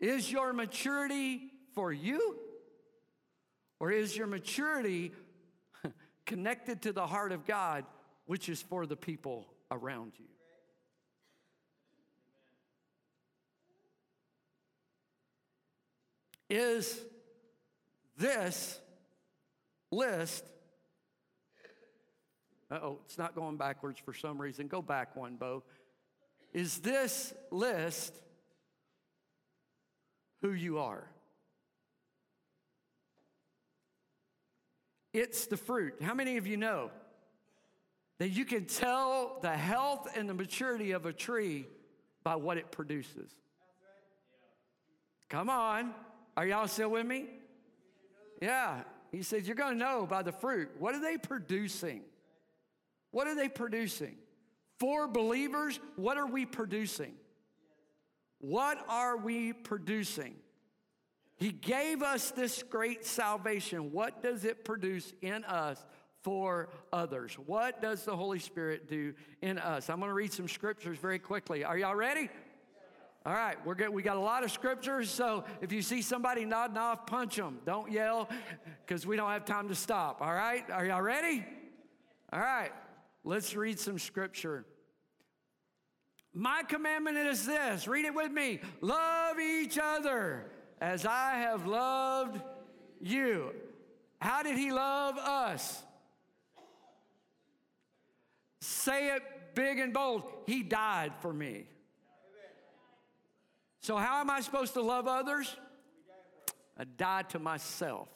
is 0.00 0.30
your 0.30 0.52
maturity 0.52 1.52
for 1.74 1.92
you? 1.92 2.36
Or 3.78 3.90
is 3.90 4.16
your 4.16 4.26
maturity 4.26 5.12
connected 6.26 6.82
to 6.82 6.92
the 6.92 7.06
heart 7.06 7.32
of 7.32 7.46
God, 7.46 7.84
which 8.26 8.48
is 8.48 8.60
for 8.60 8.86
the 8.86 8.96
people 8.96 9.46
around 9.70 10.12
you? 10.18 10.26
Is 16.48 17.00
this 18.22 18.80
list, 19.90 20.44
oh, 22.70 23.00
it's 23.04 23.18
not 23.18 23.34
going 23.34 23.56
backwards 23.56 23.98
for 23.98 24.14
some 24.14 24.40
reason. 24.40 24.68
Go 24.68 24.80
back 24.80 25.16
one, 25.16 25.36
Bo. 25.36 25.64
Is 26.54 26.78
this 26.78 27.34
list 27.50 28.14
who 30.40 30.52
you 30.52 30.78
are? 30.78 31.04
It's 35.12 35.46
the 35.46 35.56
fruit. 35.56 35.94
How 36.00 36.14
many 36.14 36.36
of 36.36 36.46
you 36.46 36.56
know 36.56 36.90
that 38.18 38.28
you 38.28 38.44
can 38.44 38.64
tell 38.64 39.38
the 39.42 39.50
health 39.50 40.08
and 40.16 40.28
the 40.28 40.34
maturity 40.34 40.92
of 40.92 41.06
a 41.06 41.12
tree 41.12 41.66
by 42.22 42.36
what 42.36 42.56
it 42.56 42.70
produces? 42.70 43.30
Come 45.28 45.50
on. 45.50 45.92
Are 46.36 46.46
y'all 46.46 46.68
still 46.68 46.90
with 46.90 47.04
me? 47.04 47.26
Yeah. 48.42 48.82
He 49.12 49.22
says, 49.22 49.46
You're 49.46 49.54
going 49.54 49.74
to 49.74 49.78
know 49.78 50.04
by 50.04 50.22
the 50.22 50.32
fruit. 50.32 50.70
What 50.80 50.96
are 50.96 51.00
they 51.00 51.16
producing? 51.16 52.02
What 53.12 53.28
are 53.28 53.36
they 53.36 53.48
producing? 53.48 54.16
For 54.80 55.06
believers, 55.06 55.78
what 55.94 56.18
are 56.18 56.26
we 56.26 56.44
producing? 56.44 57.14
What 58.40 58.84
are 58.88 59.16
we 59.16 59.52
producing? 59.52 60.34
He 61.36 61.52
gave 61.52 62.02
us 62.02 62.32
this 62.32 62.64
great 62.64 63.06
salvation. 63.06 63.92
What 63.92 64.22
does 64.22 64.44
it 64.44 64.64
produce 64.64 65.12
in 65.22 65.44
us 65.44 65.84
for 66.22 66.68
others? 66.92 67.34
What 67.46 67.80
does 67.80 68.04
the 68.04 68.16
Holy 68.16 68.40
Spirit 68.40 68.88
do 68.88 69.14
in 69.40 69.58
us? 69.58 69.88
I'm 69.88 70.00
going 70.00 70.08
to 70.08 70.14
read 70.14 70.32
some 70.32 70.48
scriptures 70.48 70.98
very 70.98 71.20
quickly. 71.20 71.62
Are 71.62 71.78
y'all 71.78 71.94
ready? 71.94 72.28
All 73.24 73.32
right, 73.32 73.56
we're 73.64 73.76
good. 73.76 73.90
We 73.90 74.02
got 74.02 74.16
a 74.16 74.20
lot 74.20 74.42
of 74.42 74.50
scriptures, 74.50 75.08
so 75.08 75.44
if 75.60 75.72
you 75.72 75.80
see 75.80 76.02
somebody 76.02 76.44
nodding 76.44 76.76
off, 76.76 77.06
punch 77.06 77.36
them. 77.36 77.60
Don't 77.64 77.90
yell 77.92 78.28
because 78.84 79.06
we 79.06 79.16
don't 79.16 79.30
have 79.30 79.44
time 79.44 79.68
to 79.68 79.76
stop. 79.76 80.20
All 80.20 80.34
right, 80.34 80.68
are 80.70 80.84
y'all 80.84 81.02
ready? 81.02 81.44
All 82.32 82.40
right, 82.40 82.72
let's 83.22 83.54
read 83.54 83.78
some 83.78 84.00
scripture. 84.00 84.64
My 86.34 86.62
commandment 86.66 87.16
is 87.16 87.46
this 87.46 87.86
read 87.86 88.06
it 88.06 88.14
with 88.14 88.32
me 88.32 88.60
love 88.80 89.38
each 89.38 89.78
other 89.80 90.50
as 90.80 91.06
I 91.06 91.34
have 91.34 91.66
loved 91.66 92.40
you. 93.00 93.52
How 94.20 94.42
did 94.42 94.56
he 94.56 94.72
love 94.72 95.16
us? 95.16 95.82
Say 98.60 99.14
it 99.14 99.22
big 99.54 99.78
and 99.78 99.92
bold. 99.92 100.24
He 100.46 100.62
died 100.62 101.12
for 101.20 101.32
me. 101.32 101.66
So, 103.82 103.96
how 103.96 104.20
am 104.20 104.30
I 104.30 104.40
supposed 104.40 104.74
to 104.74 104.80
love 104.80 105.08
others? 105.08 105.54
I 106.78 106.84
die 106.84 107.22
to 107.30 107.40
myself 107.40 108.08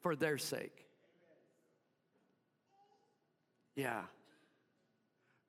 for 0.00 0.16
their 0.16 0.38
sake. 0.38 0.86
Yeah. 3.74 4.02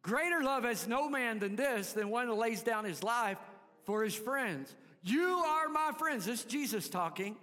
Greater 0.02 0.44
love 0.44 0.66
has 0.66 0.86
no 0.86 1.10
man 1.10 1.40
than 1.40 1.56
this, 1.56 1.94
than 1.94 2.10
one 2.10 2.28
who 2.28 2.34
lays 2.34 2.62
down 2.62 2.84
his 2.84 3.04
life 3.04 3.38
for 3.86 4.04
his 4.04 4.16
friends. 4.16 4.76
You 5.02 5.24
are 5.24 5.70
my 5.70 5.94
friends. 5.98 6.26
This 6.26 6.42
is 6.42 6.46
Jesus 6.46 6.90
talking. 6.90 7.38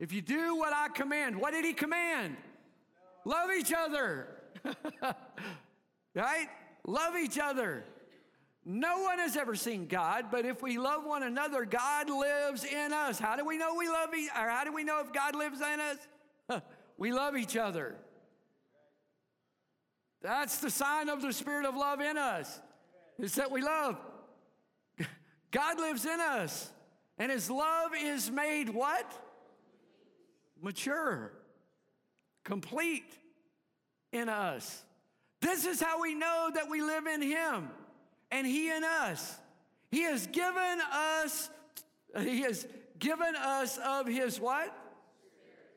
If 0.00 0.12
you 0.12 0.20
do 0.20 0.56
what 0.56 0.72
I 0.72 0.88
command, 0.88 1.40
what 1.40 1.52
did 1.52 1.64
he 1.64 1.74
command? 1.74 2.36
Love 3.24 3.50
each 3.56 3.72
other. 3.72 4.28
right? 6.14 6.48
Love 6.86 7.16
each 7.16 7.38
other. 7.38 7.84
No 8.68 8.98
one 8.98 9.20
has 9.20 9.36
ever 9.36 9.54
seen 9.54 9.86
God, 9.86 10.24
but 10.28 10.44
if 10.44 10.60
we 10.60 10.76
love 10.76 11.04
one 11.04 11.22
another, 11.22 11.64
God 11.64 12.10
lives 12.10 12.64
in 12.64 12.92
us. 12.92 13.16
How 13.16 13.36
do 13.36 13.44
we 13.44 13.58
know 13.58 13.76
we 13.76 13.88
love 13.88 14.08
each 14.12 14.28
or 14.30 14.48
how 14.48 14.64
do 14.64 14.72
we 14.72 14.82
know 14.82 14.98
if 14.98 15.12
God 15.12 15.36
lives 15.36 15.60
in 15.60 15.78
us? 15.78 16.60
we 16.98 17.12
love 17.12 17.36
each 17.36 17.56
other. 17.56 17.94
That's 20.20 20.58
the 20.58 20.70
sign 20.70 21.08
of 21.08 21.22
the 21.22 21.32
spirit 21.32 21.64
of 21.64 21.76
love 21.76 22.00
in 22.00 22.18
us. 22.18 22.60
Is 23.20 23.36
that 23.36 23.52
we 23.52 23.62
love. 23.62 24.00
God 25.52 25.78
lives 25.78 26.04
in 26.04 26.18
us. 26.18 26.68
And 27.18 27.30
his 27.30 27.48
love 27.48 27.92
is 27.96 28.32
made 28.32 28.68
what? 28.68 29.08
Mature, 30.60 31.30
complete 32.42 33.16
in 34.10 34.28
us. 34.28 34.82
This 35.40 35.66
is 35.66 35.80
how 35.80 36.02
we 36.02 36.16
know 36.16 36.50
that 36.52 36.68
we 36.68 36.82
live 36.82 37.06
in 37.06 37.22
him 37.22 37.70
and 38.36 38.46
he 38.46 38.70
in 38.70 38.84
us. 38.84 39.38
He 39.90 40.02
has 40.02 40.26
given 40.26 40.78
us, 40.92 41.50
he 42.20 42.42
has 42.42 42.66
given 42.98 43.34
us 43.34 43.78
of 43.78 44.06
his 44.06 44.38
what? 44.38 44.76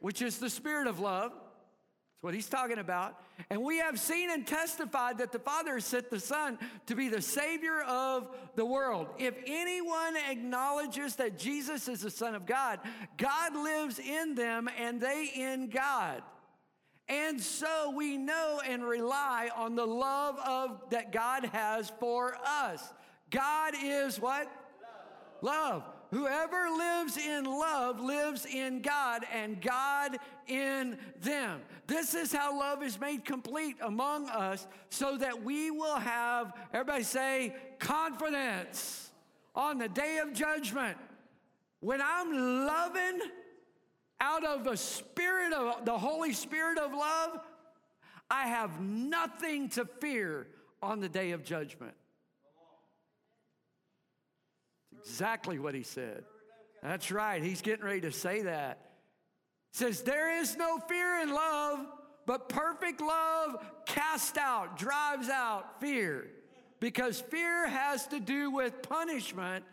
Which 0.01 0.21
is 0.21 0.39
the 0.39 0.49
spirit 0.49 0.87
of 0.87 0.99
love. 0.99 1.31
That's 1.31 2.23
what 2.23 2.33
he's 2.33 2.49
talking 2.49 2.79
about. 2.79 3.15
And 3.49 3.63
we 3.63 3.77
have 3.77 3.97
seen 3.97 4.29
and 4.29 4.45
testified 4.45 5.19
that 5.19 5.31
the 5.31 5.39
Father 5.39 5.75
has 5.75 5.85
sent 5.85 6.09
the 6.09 6.19
Son 6.19 6.59
to 6.87 6.95
be 6.95 7.07
the 7.07 7.21
Savior 7.21 7.81
of 7.81 8.27
the 8.55 8.65
world. 8.65 9.07
If 9.17 9.35
anyone 9.45 10.17
acknowledges 10.29 11.15
that 11.15 11.39
Jesus 11.39 11.87
is 11.87 12.01
the 12.01 12.11
Son 12.11 12.35
of 12.35 12.45
God, 12.45 12.79
God 13.15 13.55
lives 13.55 13.99
in 13.99 14.35
them 14.35 14.69
and 14.77 14.99
they 14.99 15.31
in 15.33 15.69
God. 15.69 16.21
And 17.09 17.41
so 17.41 17.91
we 17.95 18.17
know 18.17 18.61
and 18.65 18.83
rely 18.83 19.49
on 19.55 19.75
the 19.75 19.85
love 19.85 20.37
of 20.45 20.79
that 20.91 21.11
God 21.11 21.45
has 21.45 21.91
for 21.99 22.37
us. 22.45 22.93
God 23.31 23.73
is 23.83 24.19
what? 24.19 24.47
Love. 25.41 25.81
love. 25.81 25.83
Whoever 26.11 26.69
lives 26.69 27.17
in 27.17 27.45
love 27.45 27.99
lives 27.99 28.45
in 28.45 28.81
God 28.81 29.25
and 29.31 29.61
God 29.61 30.17
in 30.47 30.97
them. 31.21 31.61
This 31.85 32.15
is 32.15 32.33
how 32.33 32.57
love 32.57 32.81
is 32.81 32.99
made 32.99 33.25
complete 33.25 33.75
among 33.81 34.27
us 34.29 34.65
so 34.89 35.17
that 35.17 35.43
we 35.43 35.69
will 35.69 35.97
have, 35.97 36.53
everybody 36.73 37.03
say, 37.03 37.55
confidence 37.77 39.11
on 39.55 39.77
the 39.77 39.87
day 39.87 40.17
of 40.17 40.33
judgment. 40.33 40.97
When 41.79 42.01
I'm 42.01 42.65
loving 42.65 43.19
out 44.21 44.45
of 44.45 44.63
the 44.63 44.75
spirit 44.75 45.53
of 45.53 45.85
the 45.85 45.97
Holy 45.97 46.33
Spirit 46.33 46.77
of 46.77 46.93
love, 46.93 47.39
I 48.29 48.47
have 48.47 48.79
nothing 48.81 49.69
to 49.69 49.85
fear 49.85 50.47
on 50.81 50.99
the 50.99 51.09
day 51.09 51.31
of 51.31 51.43
judgment 51.43 51.93
It's 54.99 55.09
exactly 55.09 55.59
what 55.59 55.75
he 55.75 55.83
said. 55.83 56.23
That's 56.83 57.11
right. 57.11 57.41
He's 57.41 57.61
getting 57.61 57.85
ready 57.85 58.01
to 58.01 58.11
say 58.11 58.43
that. 58.43 58.79
says, 59.71 60.01
There 60.01 60.39
is 60.39 60.57
no 60.57 60.79
fear 60.79 61.21
in 61.21 61.33
love, 61.33 61.85
but 62.25 62.49
perfect 62.49 63.01
love 63.01 63.63
casts 63.85 64.37
out, 64.37 64.77
drives 64.77 65.29
out 65.29 65.79
fear. 65.81 66.27
Because 66.79 67.19
fear 67.19 67.67
has 67.67 68.07
to 68.07 68.19
do 68.19 68.51
with 68.51 68.81
punishment. 68.81 69.65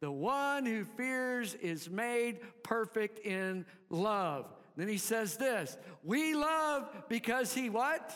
The 0.00 0.10
one 0.10 0.64
who 0.64 0.84
fears 0.84 1.54
is 1.54 1.90
made 1.90 2.40
perfect 2.62 3.24
in 3.26 3.66
love. 3.90 4.46
Then 4.76 4.88
he 4.88 4.96
says 4.96 5.36
this 5.36 5.76
We 6.02 6.34
love 6.34 6.88
because 7.08 7.52
he 7.52 7.68
what? 7.68 8.12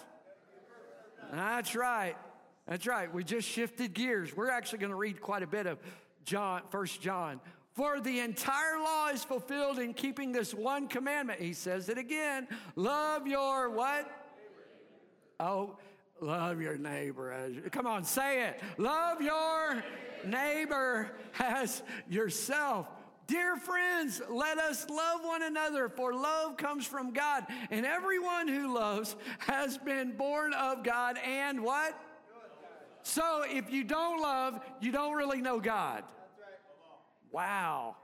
That's 1.31 1.75
right. 1.75 2.17
That's 2.67 2.87
right. 2.87 3.13
We 3.13 3.25
just 3.25 3.47
shifted 3.47 3.93
gears. 3.93 4.35
We're 4.35 4.51
actually 4.51 4.79
going 4.79 4.91
to 4.91 4.97
read 4.97 5.21
quite 5.21 5.43
a 5.43 5.47
bit 5.47 5.67
of 5.67 5.79
John, 6.25 6.63
First 6.71 7.03
John. 7.03 7.41
For 7.75 8.01
the 8.01 8.21
entire 8.21 8.79
law 8.79 9.09
is 9.09 9.25
fulfilled 9.25 9.79
in 9.79 9.95
keeping 9.95 10.33
this 10.33 10.55
one 10.55 10.87
commandment. 10.87 11.41
He 11.41 11.53
says 11.53 11.89
it 11.89 11.99
again. 11.99 12.47
Love 12.77 13.27
your 13.27 13.69
what? 13.69 14.11
Oh, 15.41 15.77
love 16.21 16.61
your 16.61 16.79
neighbor. 16.79 17.53
Come 17.73 17.87
on, 17.87 18.05
say 18.05 18.45
it. 18.45 18.61
Love 18.79 19.21
your 19.21 19.83
neighbor 20.27 21.11
as 21.39 21.83
yourself. 22.09 22.89
Dear 23.27 23.57
friends, 23.57 24.21
let 24.29 24.59
us 24.59 24.89
love 24.91 25.25
one 25.25 25.43
another, 25.43 25.89
for 25.89 26.13
love 26.13 26.57
comes 26.59 26.87
from 26.87 27.13
God. 27.13 27.47
And 27.71 27.87
everyone 27.87 28.49
who 28.49 28.75
loves 28.75 29.17
has 29.39 29.79
been 29.79 30.13
born 30.13 30.53
of 30.53 30.85
God 30.85 31.19
and 31.25 31.63
what? 31.63 31.99
So 33.03 33.45
if 33.47 33.71
you 33.71 33.85
don't 33.85 34.21
love, 34.21 34.61
you 34.81 34.93
don't 34.93 35.15
really 35.15 35.41
know 35.41 35.61
God. 35.61 36.05
Wow. 37.31 37.97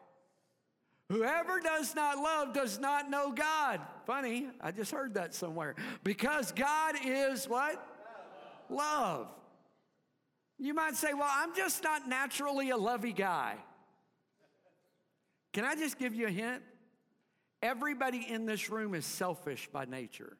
Whoever 1.08 1.60
does 1.60 1.94
not 1.94 2.18
love 2.18 2.52
does 2.54 2.78
not 2.78 3.10
know 3.10 3.32
God. 3.32 3.80
Funny, 4.06 4.48
I 4.60 4.70
just 4.70 4.92
heard 4.92 5.14
that 5.14 5.34
somewhere. 5.34 5.74
Because 6.04 6.52
God 6.52 6.94
is 7.04 7.48
what? 7.48 7.84
Love. 8.68 9.28
You 10.60 10.74
might 10.74 10.94
say, 10.94 11.14
well, 11.14 11.30
I'm 11.30 11.56
just 11.56 11.82
not 11.82 12.06
naturally 12.06 12.68
a 12.68 12.76
lovey 12.76 13.14
guy. 13.14 13.56
Can 15.54 15.64
I 15.64 15.74
just 15.74 15.98
give 15.98 16.14
you 16.14 16.26
a 16.26 16.30
hint? 16.30 16.62
Everybody 17.62 18.26
in 18.28 18.44
this 18.44 18.68
room 18.68 18.94
is 18.94 19.06
selfish 19.06 19.70
by 19.72 19.86
nature. 19.86 20.36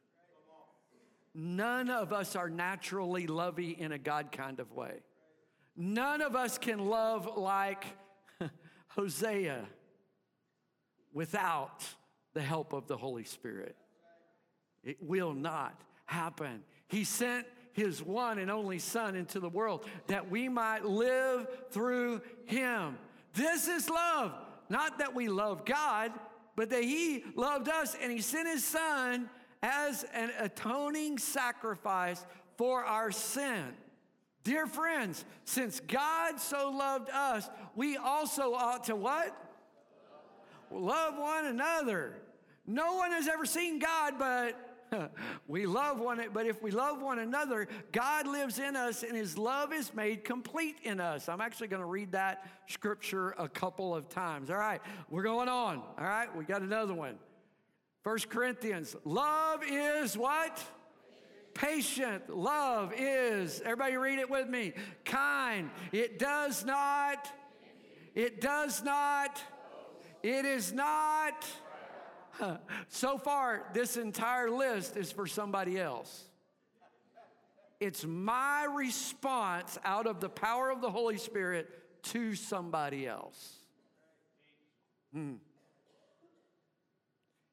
None 1.35 1.89
of 1.89 2.13
us 2.13 2.37
are 2.37 2.51
naturally 2.51 3.27
lovey 3.27 3.71
in 3.71 3.93
a 3.93 3.99
God 3.99 4.31
kind 4.31 4.61
of 4.61 4.73
way. 4.73 5.01
None 5.75 6.21
of 6.21 6.37
us 6.37 6.59
can 6.59 6.91
love 6.91 7.39
like 7.39 7.85
Hosea 8.89 9.65
without 11.15 11.83
the 12.35 12.43
help 12.43 12.75
of 12.75 12.87
the 12.89 12.97
Holy 12.97 13.25
Spirit. 13.25 13.75
It 14.85 15.03
will 15.03 15.33
not 15.33 15.81
happen. 16.05 16.63
He 16.89 17.05
sent 17.05 17.47
his 17.73 18.03
one 18.03 18.39
and 18.39 18.51
only 18.51 18.79
Son 18.79 19.15
into 19.15 19.41
the 19.41 19.49
world 19.49 19.87
that 20.07 20.31
we 20.31 20.49
might 20.49 20.85
live 20.85 21.47
through 21.71 22.21
him. 22.47 22.99
This 23.35 23.69
is 23.69 23.89
love. 23.89 24.33
Not 24.69 24.99
that 24.99 25.15
we 25.15 25.29
love 25.29 25.65
God, 25.65 26.13
but 26.57 26.71
that 26.71 26.85
He 26.85 27.25
loved 27.35 27.69
us 27.69 27.97
and 28.01 28.13
He 28.13 28.21
sent 28.21 28.49
His 28.49 28.65
Son 28.65 29.29
as 29.63 30.05
an 30.15 30.31
atoning 30.39 31.19
sacrifice 31.19 32.25
for 32.57 32.85
our 32.85 33.11
sin. 33.11 33.65
Dear 34.45 34.67
friends, 34.67 35.25
since 35.45 35.81
God 35.81 36.41
so 36.41 36.71
loved 36.71 37.11
us, 37.11 37.49
we 37.75 37.97
also 37.97 38.55
ought 38.55 38.85
to 38.85 38.97
what? 38.97 39.37
Love 40.71 41.19
one 41.19 41.47
another. 41.47 42.15
No 42.67 42.95
one 42.95 43.13
has 43.13 43.27
ever 43.27 43.45
seen 43.45 43.79
God, 43.79 44.15
but 44.19 44.70
we 45.49 45.67
love 45.67 46.01
one, 46.01 46.21
but 46.33 46.47
if 46.47 46.63
we 46.63 46.71
love 46.71 47.03
one 47.03 47.19
another, 47.19 47.69
God 47.93 48.27
lives 48.27 48.59
in 48.59 48.77
us 48.77 49.03
and 49.03 49.17
his 49.17 49.37
love 49.39 49.73
is 49.73 49.95
made 49.95 50.25
complete 50.25 50.77
in 50.83 51.01
us. 51.01 51.29
I'm 51.29 51.41
actually 51.41 51.69
going 51.69 51.83
to 51.83 51.89
read 51.89 52.13
that 52.13 52.47
scripture 52.69 53.35
a 53.39 53.49
couple 53.49 53.95
of 53.95 54.09
times. 54.09 54.51
All 54.51 54.57
right, 54.57 54.81
we're 55.09 55.23
going 55.23 55.49
on. 55.49 55.79
All 55.99 56.05
right, 56.05 56.35
we 56.37 56.45
got 56.45 56.63
another 56.63 56.95
one. 56.95 57.17
First 58.03 58.31
Corinthians, 58.31 58.97
love 59.05 59.63
is 59.67 60.17
what? 60.17 60.63
Patient. 61.53 62.31
Love 62.31 62.93
is, 62.97 63.61
everybody 63.65 63.97
read 63.97 64.19
it 64.19 64.31
with 64.31 64.49
me, 64.49 64.73
kind. 65.05 65.71
It 65.93 66.19
does 66.19 66.65
not, 66.65 67.31
it 68.15 68.41
does 68.41 68.83
not, 68.83 69.43
it 70.23 70.45
is 70.45 70.73
not 70.73 71.45
so 72.89 73.19
far, 73.19 73.69
this 73.75 73.97
entire 73.97 74.51
list 74.51 74.97
is 74.97 75.13
for 75.13 75.27
somebody 75.27 75.79
else. 75.79 76.25
It's 77.79 78.05
my 78.05 78.65
response 78.65 79.79
out 79.85 80.07
of 80.07 80.21
the 80.21 80.29
power 80.29 80.71
of 80.71 80.83
the 80.83 80.91
Holy 80.91 81.17
Spirit 81.17 81.69
to 82.05 82.35
somebody 82.35 83.07
else. 83.07 83.57
Hmm. 85.15 85.35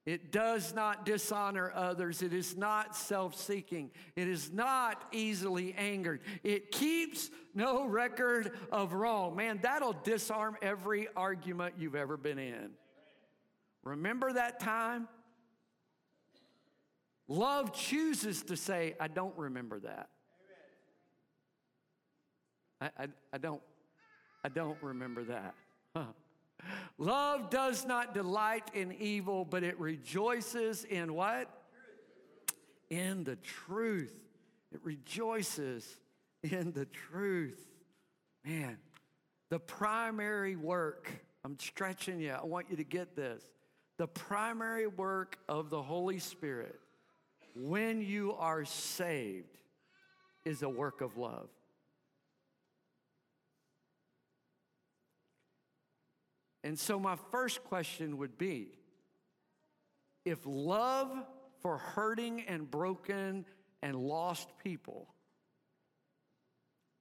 It 0.06 0.32
does 0.32 0.74
not 0.74 1.06
dishonor 1.06 1.70
others. 1.76 2.22
It 2.22 2.34
is 2.34 2.56
not 2.56 2.96
self 2.96 3.36
seeking. 3.36 3.92
It 4.16 4.30
is 4.30 4.52
not 4.54 5.04
easily 5.12 5.74
angered. 5.74 6.22
It 6.44 6.72
keeps 6.72 7.30
no 7.54 7.86
record 7.86 8.52
of 8.72 8.94
wrong. 8.94 9.36
Man, 9.36 9.60
that'll 9.64 9.98
disarm 10.04 10.56
every 10.62 11.10
argument 11.16 11.76
you've 11.78 11.96
ever 11.96 12.16
been 12.16 12.40
in. 12.40 12.70
Remember 13.88 14.34
that 14.34 14.60
time? 14.60 15.08
Love 17.30 17.74
chooses 17.74 18.44
to 18.44 18.58
say, 18.58 18.96
I 19.00 19.08
don't 19.08 19.38
remember 19.38 19.80
that. 19.80 20.10
I, 22.82 22.90
I, 22.98 23.08
I 23.34 23.38
don't, 23.38 23.62
I 24.44 24.50
don't 24.50 24.78
remember 24.82 25.24
that. 25.26 25.56
Love 26.98 27.50
does 27.50 27.86
not 27.86 28.14
delight 28.14 28.70
in 28.74 28.92
evil, 28.94 29.46
but 29.46 29.64
it 29.64 29.80
rejoices 29.80 30.84
in 30.84 31.14
what? 31.14 31.50
In 32.90 33.24
the 33.24 33.38
truth. 33.38 34.18
It 34.74 34.82
rejoices 34.84 35.98
in 36.44 36.74
the 36.74 36.86
truth. 36.86 37.66
Man, 38.46 38.78
the 39.50 39.60
primary 39.60 40.56
work, 40.56 41.10
I'm 41.44 41.58
stretching 41.58 42.20
you, 42.20 42.32
I 42.32 42.46
want 42.46 42.70
you 42.70 42.78
to 42.78 42.84
get 42.84 43.16
this. 43.16 43.44
The 43.98 44.08
primary 44.08 44.88
work 44.88 45.38
of 45.50 45.70
the 45.70 45.82
Holy 45.82 46.20
Spirit 46.20 46.80
when 47.56 48.02
you 48.02 48.34
are 48.34 48.66
saved 48.66 49.58
is 50.46 50.62
a 50.62 50.70
work 50.70 51.02
of 51.02 51.18
love. 51.18 51.50
And 56.64 56.78
so, 56.78 57.00
my 57.00 57.16
first 57.32 57.64
question 57.64 58.18
would 58.18 58.38
be 58.38 58.78
if 60.26 60.40
love 60.46 61.12
for 61.62 61.78
hurting 61.78 62.42
and 62.42 62.70
broken 62.70 63.46
and 63.82 63.96
lost 63.96 64.50
people, 64.64 65.08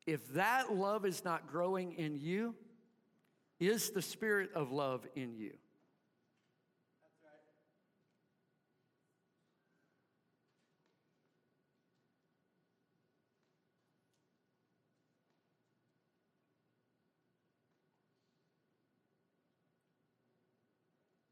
if 0.06 0.26
that 0.34 0.72
love 0.72 1.04
is 1.04 1.24
not 1.24 1.48
growing 1.48 1.92
in 1.92 2.16
you, 2.16 2.54
is 3.58 3.90
the 3.90 4.02
spirit 4.02 4.50
of 4.54 4.70
love 4.70 5.06
in 5.16 5.34
you? 5.34 5.54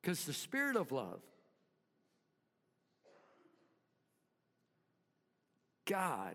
Because 0.05 0.27
the 0.27 0.35
spirit 0.35 0.77
of 0.77 0.93
love, 0.93 1.23
God 5.87 6.35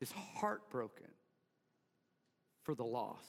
is 0.00 0.12
heartbroken 0.12 1.08
for 2.62 2.76
the 2.76 2.84
lost. 2.84 3.26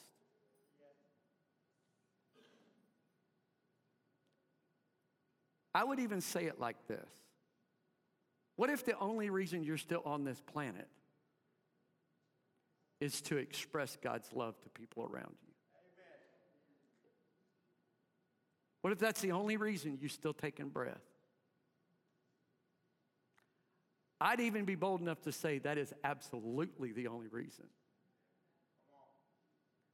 I 5.74 5.84
would 5.84 6.00
even 6.00 6.22
say 6.22 6.46
it 6.46 6.60
like 6.60 6.86
this 6.88 7.10
What 8.58 8.70
if 8.70 8.86
the 8.86 8.96
only 9.00 9.32
reason 9.32 9.64
you're 9.64 9.78
still 9.78 10.04
on 10.06 10.24
this 10.24 10.39
planet 10.39 10.88
is 13.00 13.22
to 13.22 13.38
express 13.38 13.98
God's 14.04 14.32
love 14.34 14.62
to 14.62 14.70
people 14.70 15.10
around 15.12 15.34
you? 15.41 15.43
What 18.84 18.92
if 18.92 19.00
that's 19.00 19.22
the 19.22 19.32
only 19.32 19.56
reason 19.56 19.98
you're 20.02 20.10
still 20.10 20.34
taking 20.34 20.68
breath? 20.68 21.00
I'd 24.20 24.42
even 24.42 24.66
be 24.66 24.76
bold 24.76 25.00
enough 25.00 25.22
to 25.22 25.32
say 25.32 25.60
that 25.60 25.78
is 25.78 25.94
absolutely 26.04 26.92
the 26.92 27.08
only 27.08 27.30
reason. 27.30 27.64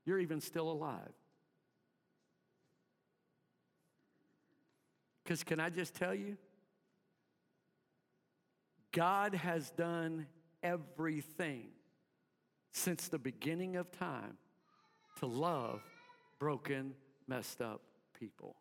You're 0.07 0.17
even 0.17 0.41
still 0.41 0.71
alive. 0.71 1.13
Because, 5.23 5.43
can 5.43 5.59
I 5.59 5.69
just 5.69 5.93
tell 5.93 6.15
you? 6.15 6.35
God 8.91 9.35
has 9.35 9.69
done 9.69 10.25
everything 10.63 11.67
since 12.71 13.07
the 13.07 13.19
beginning 13.19 13.75
of 13.75 13.91
time 13.91 14.39
to 15.19 15.27
love 15.27 15.83
broken, 16.39 16.95
messed 17.27 17.61
up 17.61 17.81
people. 18.19 18.55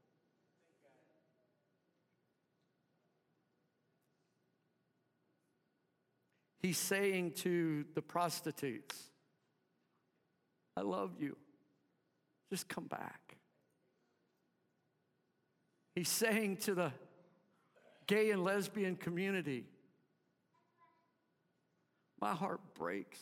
He's 6.60 6.78
saying 6.78 7.32
to 7.38 7.84
the 7.94 8.02
prostitutes, 8.02 8.96
I 10.76 10.80
love 10.80 11.12
you. 11.20 11.36
Just 12.50 12.68
come 12.68 12.86
back. 12.86 13.36
He's 15.94 16.08
saying 16.08 16.58
to 16.58 16.74
the 16.74 16.92
gay 18.06 18.30
and 18.30 18.42
lesbian 18.42 18.96
community, 18.96 19.66
My 22.20 22.34
heart 22.34 22.60
breaks. 22.74 23.20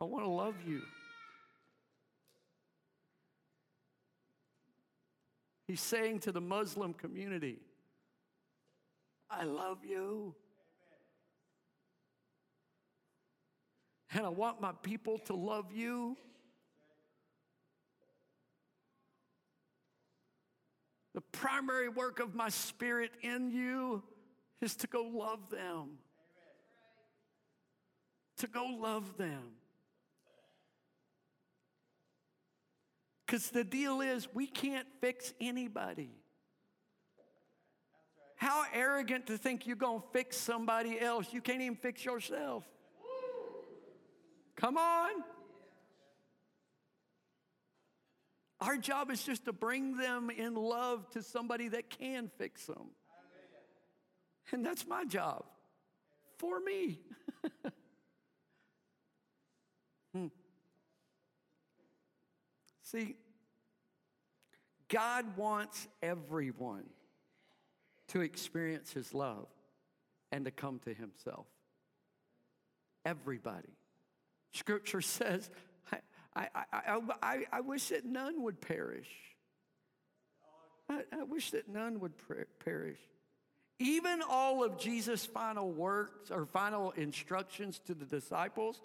I 0.00 0.04
want 0.04 0.24
to 0.24 0.30
love 0.30 0.56
you. 0.66 0.82
He's 5.66 5.80
saying 5.80 6.20
to 6.20 6.32
the 6.32 6.40
Muslim 6.40 6.92
community, 6.92 7.58
I 9.30 9.44
love 9.44 9.78
you. 9.84 10.34
And 14.14 14.24
I 14.24 14.28
want 14.28 14.60
my 14.60 14.70
people 14.82 15.18
to 15.26 15.34
love 15.34 15.72
you. 15.74 16.16
The 21.14 21.20
primary 21.20 21.88
work 21.88 22.20
of 22.20 22.34
my 22.34 22.48
spirit 22.48 23.10
in 23.22 23.50
you 23.50 24.04
is 24.60 24.76
to 24.76 24.86
go 24.86 25.02
love 25.02 25.50
them. 25.50 25.98
To 28.38 28.46
go 28.46 28.66
love 28.66 29.16
them. 29.16 29.42
Because 33.26 33.50
the 33.50 33.64
deal 33.64 34.00
is, 34.00 34.28
we 34.32 34.46
can't 34.46 34.86
fix 35.00 35.32
anybody. 35.40 36.10
How 38.36 38.64
arrogant 38.72 39.26
to 39.26 39.38
think 39.38 39.66
you're 39.66 39.76
going 39.76 40.02
to 40.02 40.06
fix 40.12 40.36
somebody 40.36 41.00
else. 41.00 41.32
You 41.32 41.40
can't 41.40 41.62
even 41.62 41.76
fix 41.76 42.04
yourself. 42.04 42.64
Come 44.64 44.78
on. 44.78 45.10
Our 48.62 48.78
job 48.78 49.10
is 49.10 49.22
just 49.22 49.44
to 49.44 49.52
bring 49.52 49.98
them 49.98 50.30
in 50.30 50.54
love 50.54 51.06
to 51.10 51.22
somebody 51.22 51.68
that 51.68 51.90
can 51.90 52.30
fix 52.38 52.64
them. 52.64 52.86
And 54.52 54.64
that's 54.64 54.86
my 54.86 55.04
job 55.04 55.44
for 56.38 56.58
me. 56.60 56.98
hmm. 60.14 60.28
See, 62.84 63.16
God 64.88 65.36
wants 65.36 65.88
everyone 66.02 66.84
to 68.08 68.22
experience 68.22 68.94
His 68.94 69.12
love 69.12 69.46
and 70.32 70.46
to 70.46 70.50
come 70.50 70.78
to 70.86 70.94
Himself. 70.94 71.44
Everybody. 73.04 73.74
Scripture 74.54 75.00
says, 75.00 75.50
I, 75.92 76.48
I, 76.54 76.64
I, 76.72 77.00
I, 77.22 77.44
I 77.52 77.60
wish 77.60 77.88
that 77.88 78.04
none 78.04 78.42
would 78.42 78.60
perish. 78.60 79.08
I, 80.88 81.02
I 81.12 81.24
wish 81.24 81.50
that 81.50 81.68
none 81.68 82.00
would 82.00 82.12
perish. 82.64 82.98
Even 83.80 84.22
all 84.22 84.62
of 84.62 84.78
Jesus' 84.78 85.26
final 85.26 85.72
works 85.72 86.30
or 86.30 86.46
final 86.46 86.92
instructions 86.92 87.80
to 87.86 87.94
the 87.94 88.04
disciples 88.04 88.80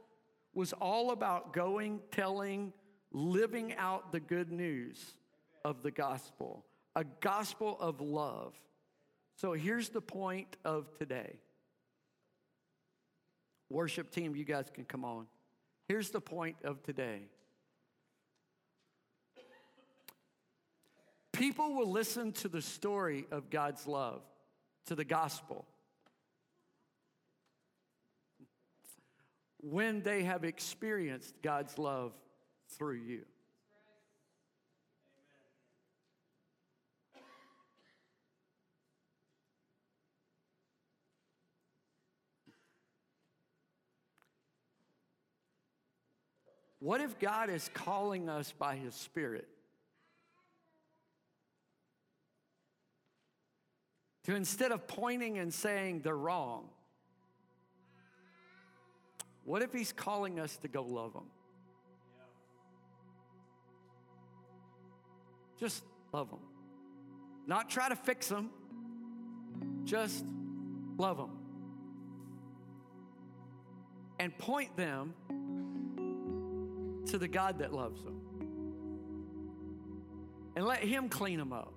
was 0.55 0.74
all 0.74 1.11
about 1.11 1.53
going, 1.53 1.99
telling, 2.11 2.74
living 3.11 3.76
out 3.76 4.11
the 4.11 4.20
good 4.20 4.51
news 4.51 4.99
of 5.63 5.84
the 5.84 5.91
gospel, 5.91 6.65
a 6.95 7.03
gospel 7.03 7.78
of 7.80 8.01
love. 8.01 8.55
So 9.36 9.53
here's 9.53 9.89
the 9.89 10.01
point 10.01 10.57
of 10.65 10.88
today. 10.97 11.38
Worship 13.70 14.09
team, 14.09 14.36
you 14.36 14.45
guys 14.45 14.65
can 14.74 14.86
come 14.86 15.05
on. 15.05 15.28
Here's 15.90 16.12
the 16.12 16.22
point 16.22 16.58
of 16.64 16.84
today. 16.84 17.24
People 21.34 21.74
will 21.74 21.90
listen 21.90 22.32
to 22.34 22.48
the 22.48 22.62
story 22.62 23.26
of 23.32 23.50
God's 23.50 23.88
love, 23.88 24.22
to 24.86 24.94
the 24.94 25.04
gospel, 25.04 25.66
when 29.62 30.04
they 30.04 30.24
have 30.24 30.44
experienced 30.44 31.34
God's 31.42 31.80
love 31.80 32.14
through 32.78 33.02
you. 33.08 33.24
What 46.80 47.01
if 47.01 47.19
God 47.19 47.49
is 47.49 47.69
calling 47.73 48.30
us 48.30 48.53
by 48.57 48.75
His 48.75 48.95
Spirit 48.95 49.47
to 54.23 54.36
instead 54.36 54.71
of 54.71 54.88
pointing 54.88 55.38
and 55.39 55.53
saying 55.53 56.01
they're 56.01 56.15
wrong, 56.15 56.69
what 59.43 59.61
if 59.61 59.73
He's 59.73 59.91
calling 59.91 60.39
us 60.39 60.55
to 60.57 60.69
go 60.69 60.84
love 60.84 61.13
them? 61.13 61.25
Just 65.59 65.84
love 66.13 66.30
them. 66.30 66.39
Not 67.45 67.69
try 67.69 67.89
to 67.89 67.95
fix 67.95 68.30
them, 68.30 68.51
just 69.84 70.23
love 70.97 71.17
them. 71.17 71.32
And 74.19 74.38
point 74.38 74.77
them 74.77 75.13
to 77.08 77.18
the 77.18 77.28
God 77.28 77.60
that 77.60 77.74
loves 77.74 78.04
them. 78.04 78.22
And 80.56 80.66
let 80.66 80.80
Him 80.80 81.10
clean 81.10 81.39
them 81.39 81.54
up. 81.54 81.74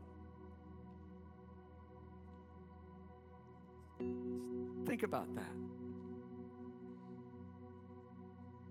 Think 4.86 5.02
about 5.02 5.34
that. 5.36 5.52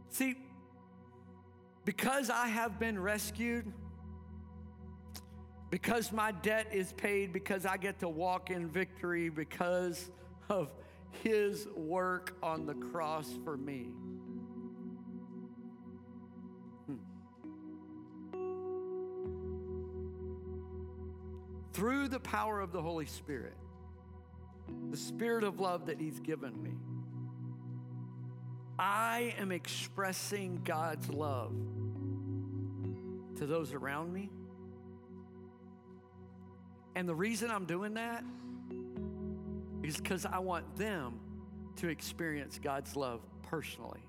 See, 0.10 0.36
because 1.86 2.30
I 2.30 2.47
have 2.47 2.80
been 2.80 2.99
rescued, 2.99 3.72
because 5.70 6.12
my 6.12 6.32
debt 6.32 6.68
is 6.74 6.91
paid, 6.93 7.32
because 7.32 7.66
I 7.66 7.78
get 7.78 7.99
to 7.99 8.10
walk 8.10 8.49
in 8.49 8.68
victory 8.68 9.30
because 9.30 10.12
of 10.49 10.70
His 11.24 11.68
work 11.76 12.36
on 12.43 12.66
the 12.66 12.74
cross 12.74 13.34
for 13.45 13.56
me. 13.56 13.88
Through 21.82 22.07
the 22.07 22.19
power 22.19 22.61
of 22.61 22.71
the 22.71 22.79
Holy 22.79 23.07
Spirit, 23.07 23.55
the 24.91 24.97
Spirit 24.97 25.43
of 25.43 25.59
love 25.59 25.88
that 25.88 25.99
He's 25.99 26.19
given 26.19 26.61
me, 26.61 26.73
I 28.77 29.34
am 29.39 29.51
expressing 29.51 30.61
God's 30.63 31.09
love 31.09 31.51
to 33.38 33.47
those 33.47 33.73
around 33.73 34.13
me. 34.13 34.29
And 36.95 37.09
the 37.09 37.15
reason 37.15 37.49
I'm 37.49 37.65
doing 37.65 37.95
that 37.95 38.23
is 39.82 39.97
because 39.97 40.27
I 40.27 40.38
want 40.38 40.75
them 40.77 41.19
to 41.77 41.88
experience 41.88 42.59
God's 42.61 42.95
love 42.95 43.21
personally. 43.41 44.03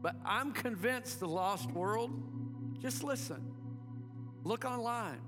But 0.00 0.14
I'm 0.24 0.52
convinced 0.52 1.18
the 1.18 1.26
lost 1.26 1.68
world, 1.72 2.12
just 2.80 3.02
listen, 3.02 3.49
Look 4.44 4.64
online. 4.64 5.20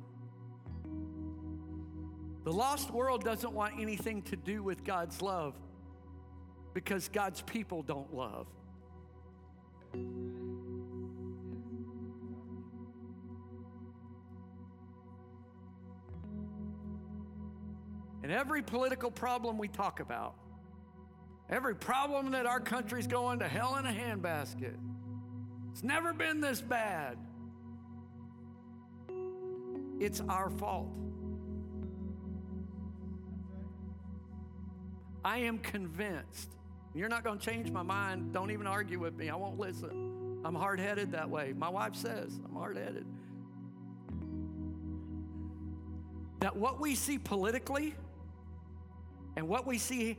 The 2.44 2.52
lost 2.52 2.90
world 2.90 3.24
doesn't 3.24 3.52
want 3.52 3.74
anything 3.78 4.22
to 4.22 4.36
do 4.36 4.62
with 4.62 4.84
God's 4.84 5.22
love 5.22 5.54
because 6.74 7.08
God's 7.08 7.42
people 7.42 7.82
don't 7.82 8.12
love. 8.12 8.46
And 18.22 18.30
every 18.30 18.62
political 18.62 19.10
problem 19.10 19.58
we 19.58 19.68
talk 19.68 20.00
about, 20.00 20.34
every 21.50 21.74
problem 21.74 22.30
that 22.32 22.46
our 22.46 22.60
country's 22.60 23.06
going 23.06 23.40
to 23.40 23.48
hell 23.48 23.76
in 23.76 23.84
a 23.84 23.92
handbasket, 23.92 24.76
it's 25.70 25.82
never 25.82 26.12
been 26.12 26.40
this 26.40 26.60
bad. 26.60 27.18
It's 30.02 30.20
our 30.28 30.50
fault. 30.50 30.88
I 35.24 35.38
am 35.38 35.58
convinced. 35.58 36.50
You're 36.92 37.08
not 37.08 37.22
going 37.22 37.38
to 37.38 37.44
change 37.44 37.70
my 37.70 37.84
mind. 37.84 38.32
Don't 38.32 38.50
even 38.50 38.66
argue 38.66 38.98
with 38.98 39.16
me. 39.16 39.30
I 39.30 39.36
won't 39.36 39.60
listen. 39.60 40.40
I'm 40.44 40.56
hard 40.56 40.80
headed 40.80 41.12
that 41.12 41.30
way. 41.30 41.54
My 41.56 41.68
wife 41.68 41.94
says 41.94 42.36
I'm 42.44 42.56
hard 42.56 42.78
headed. 42.78 43.06
That 46.40 46.56
what 46.56 46.80
we 46.80 46.96
see 46.96 47.18
politically 47.18 47.94
and 49.36 49.46
what 49.46 49.68
we 49.68 49.78
see 49.78 50.18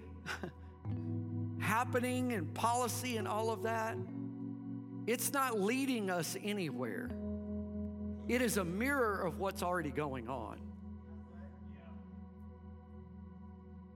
happening 1.60 2.32
in 2.32 2.46
policy 2.46 3.18
and 3.18 3.28
all 3.28 3.50
of 3.50 3.64
that, 3.64 3.98
it's 5.08 5.34
not 5.34 5.60
leading 5.60 6.10
us 6.10 6.38
anywhere. 6.42 7.10
It 8.28 8.42
is 8.42 8.58
a 8.58 8.64
mirror 8.64 9.22
of 9.22 9.40
what's 9.40 9.62
already 9.62 9.92
going 9.92 10.30
on. 10.30 10.58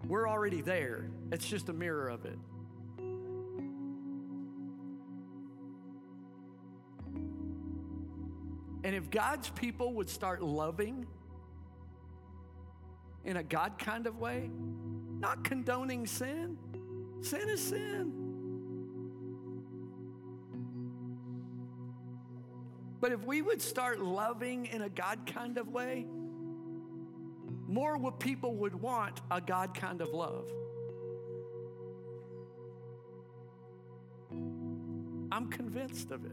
We're 0.06 0.30
already 0.30 0.62
there. 0.62 1.10
It's 1.32 1.48
just 1.48 1.70
a 1.70 1.74
mirror 1.74 2.10
of 2.10 2.26
it. 2.26 2.38
And 8.84 8.96
if 8.96 9.10
God's 9.10 9.50
people 9.50 9.94
would 9.96 10.10
start 10.10 10.42
loving 10.42 11.06
in 13.26 13.38
a 13.38 13.44
God 13.44 13.78
kind 13.78 14.08
of 14.08 14.18
way, 14.18 14.50
not 15.20 15.44
condoning 15.44 16.06
sin, 16.06 16.58
sin 17.22 17.50
is 17.50 17.62
sin. 17.62 18.27
But 23.00 23.12
if 23.12 23.24
we 23.24 23.42
would 23.42 23.62
start 23.62 24.00
loving 24.00 24.66
in 24.68 24.82
a 24.82 24.90
God 24.90 25.32
kind 25.32 25.58
of 25.58 25.68
way, 25.70 26.06
more 27.68 27.98
what 27.98 28.20
people 28.20 28.56
would 28.56 28.76
want 28.76 29.22
a 29.30 29.42
God 29.42 29.74
kind 29.74 30.02
of 30.02 30.10
love. 30.10 30.50
I'm 35.32 35.50
convinced 35.50 36.12
of 36.12 36.26
it. 36.26 36.32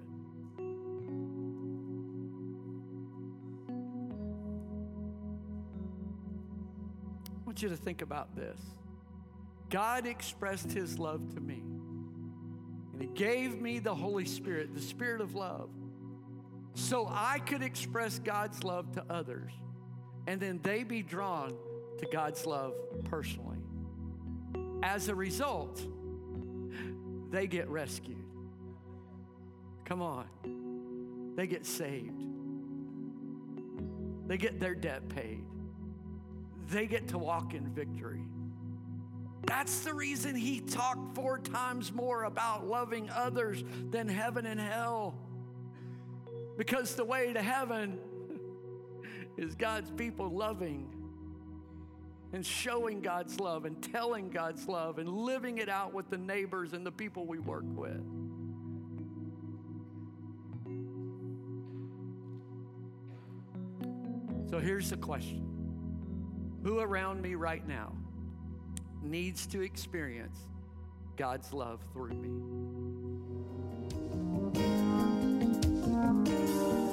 I 7.28 7.46
want 7.46 7.62
you 7.62 7.68
to 7.68 7.76
think 7.76 8.00
about 8.00 8.34
this. 8.34 8.58
God 9.68 10.06
expressed 10.06 10.72
his 10.72 10.98
love 10.98 11.34
to 11.34 11.40
me, 11.40 11.62
and 12.92 13.02
he 13.02 13.08
gave 13.08 13.60
me 13.60 13.80
the 13.80 13.94
Holy 13.94 14.24
Spirit, 14.24 14.74
the 14.74 14.80
Spirit 14.80 15.20
of 15.20 15.34
love, 15.34 15.68
so 16.74 17.08
I 17.10 17.38
could 17.38 17.62
express 17.62 18.18
God's 18.18 18.62
love 18.64 18.92
to 18.92 19.04
others, 19.08 19.52
and 20.26 20.40
then 20.40 20.60
they 20.62 20.82
be 20.84 21.02
drawn 21.02 21.54
to 21.98 22.06
God's 22.06 22.44
love 22.46 22.74
personally. 23.04 23.58
As 24.82 25.08
a 25.08 25.14
result, 25.14 25.80
they 27.30 27.46
get 27.46 27.68
rescued. 27.68 28.24
Come 29.84 30.02
on. 30.02 31.32
They 31.36 31.46
get 31.46 31.66
saved. 31.66 32.22
They 34.26 34.36
get 34.36 34.60
their 34.60 34.74
debt 34.74 35.08
paid. 35.08 35.44
They 36.68 36.86
get 36.86 37.08
to 37.08 37.18
walk 37.18 37.54
in 37.54 37.68
victory. 37.68 38.24
That's 39.46 39.80
the 39.80 39.92
reason 39.92 40.34
he 40.34 40.60
talked 40.60 41.14
four 41.14 41.38
times 41.38 41.92
more 41.92 42.24
about 42.24 42.66
loving 42.66 43.10
others 43.10 43.62
than 43.90 44.08
heaven 44.08 44.46
and 44.46 44.58
hell. 44.58 45.14
Because 46.56 46.94
the 46.94 47.04
way 47.04 47.32
to 47.32 47.42
heaven 47.42 47.98
is 49.36 49.54
God's 49.54 49.90
people 49.90 50.30
loving 50.30 50.88
and 52.32 52.44
showing 52.44 53.00
God's 53.00 53.38
love 53.38 53.64
and 53.64 53.80
telling 53.80 54.28
God's 54.28 54.66
love 54.66 54.98
and 54.98 55.08
living 55.08 55.58
it 55.58 55.68
out 55.68 55.94
with 55.94 56.10
the 56.10 56.18
neighbors 56.18 56.72
and 56.72 56.84
the 56.84 56.90
people 56.90 57.26
we 57.26 57.38
work 57.38 57.64
with. 57.76 58.00
So 64.50 64.60
here's 64.60 64.90
the 64.90 64.96
question 64.96 65.42
Who 66.62 66.80
around 66.80 67.22
me 67.22 67.34
right 67.34 67.66
now 67.66 67.92
needs 69.02 69.46
to 69.48 69.62
experience 69.62 70.38
God's 71.16 71.52
love 71.52 71.80
through 71.92 72.14
me? 72.14 72.30
Thank 76.04 76.28
you. 76.28 76.83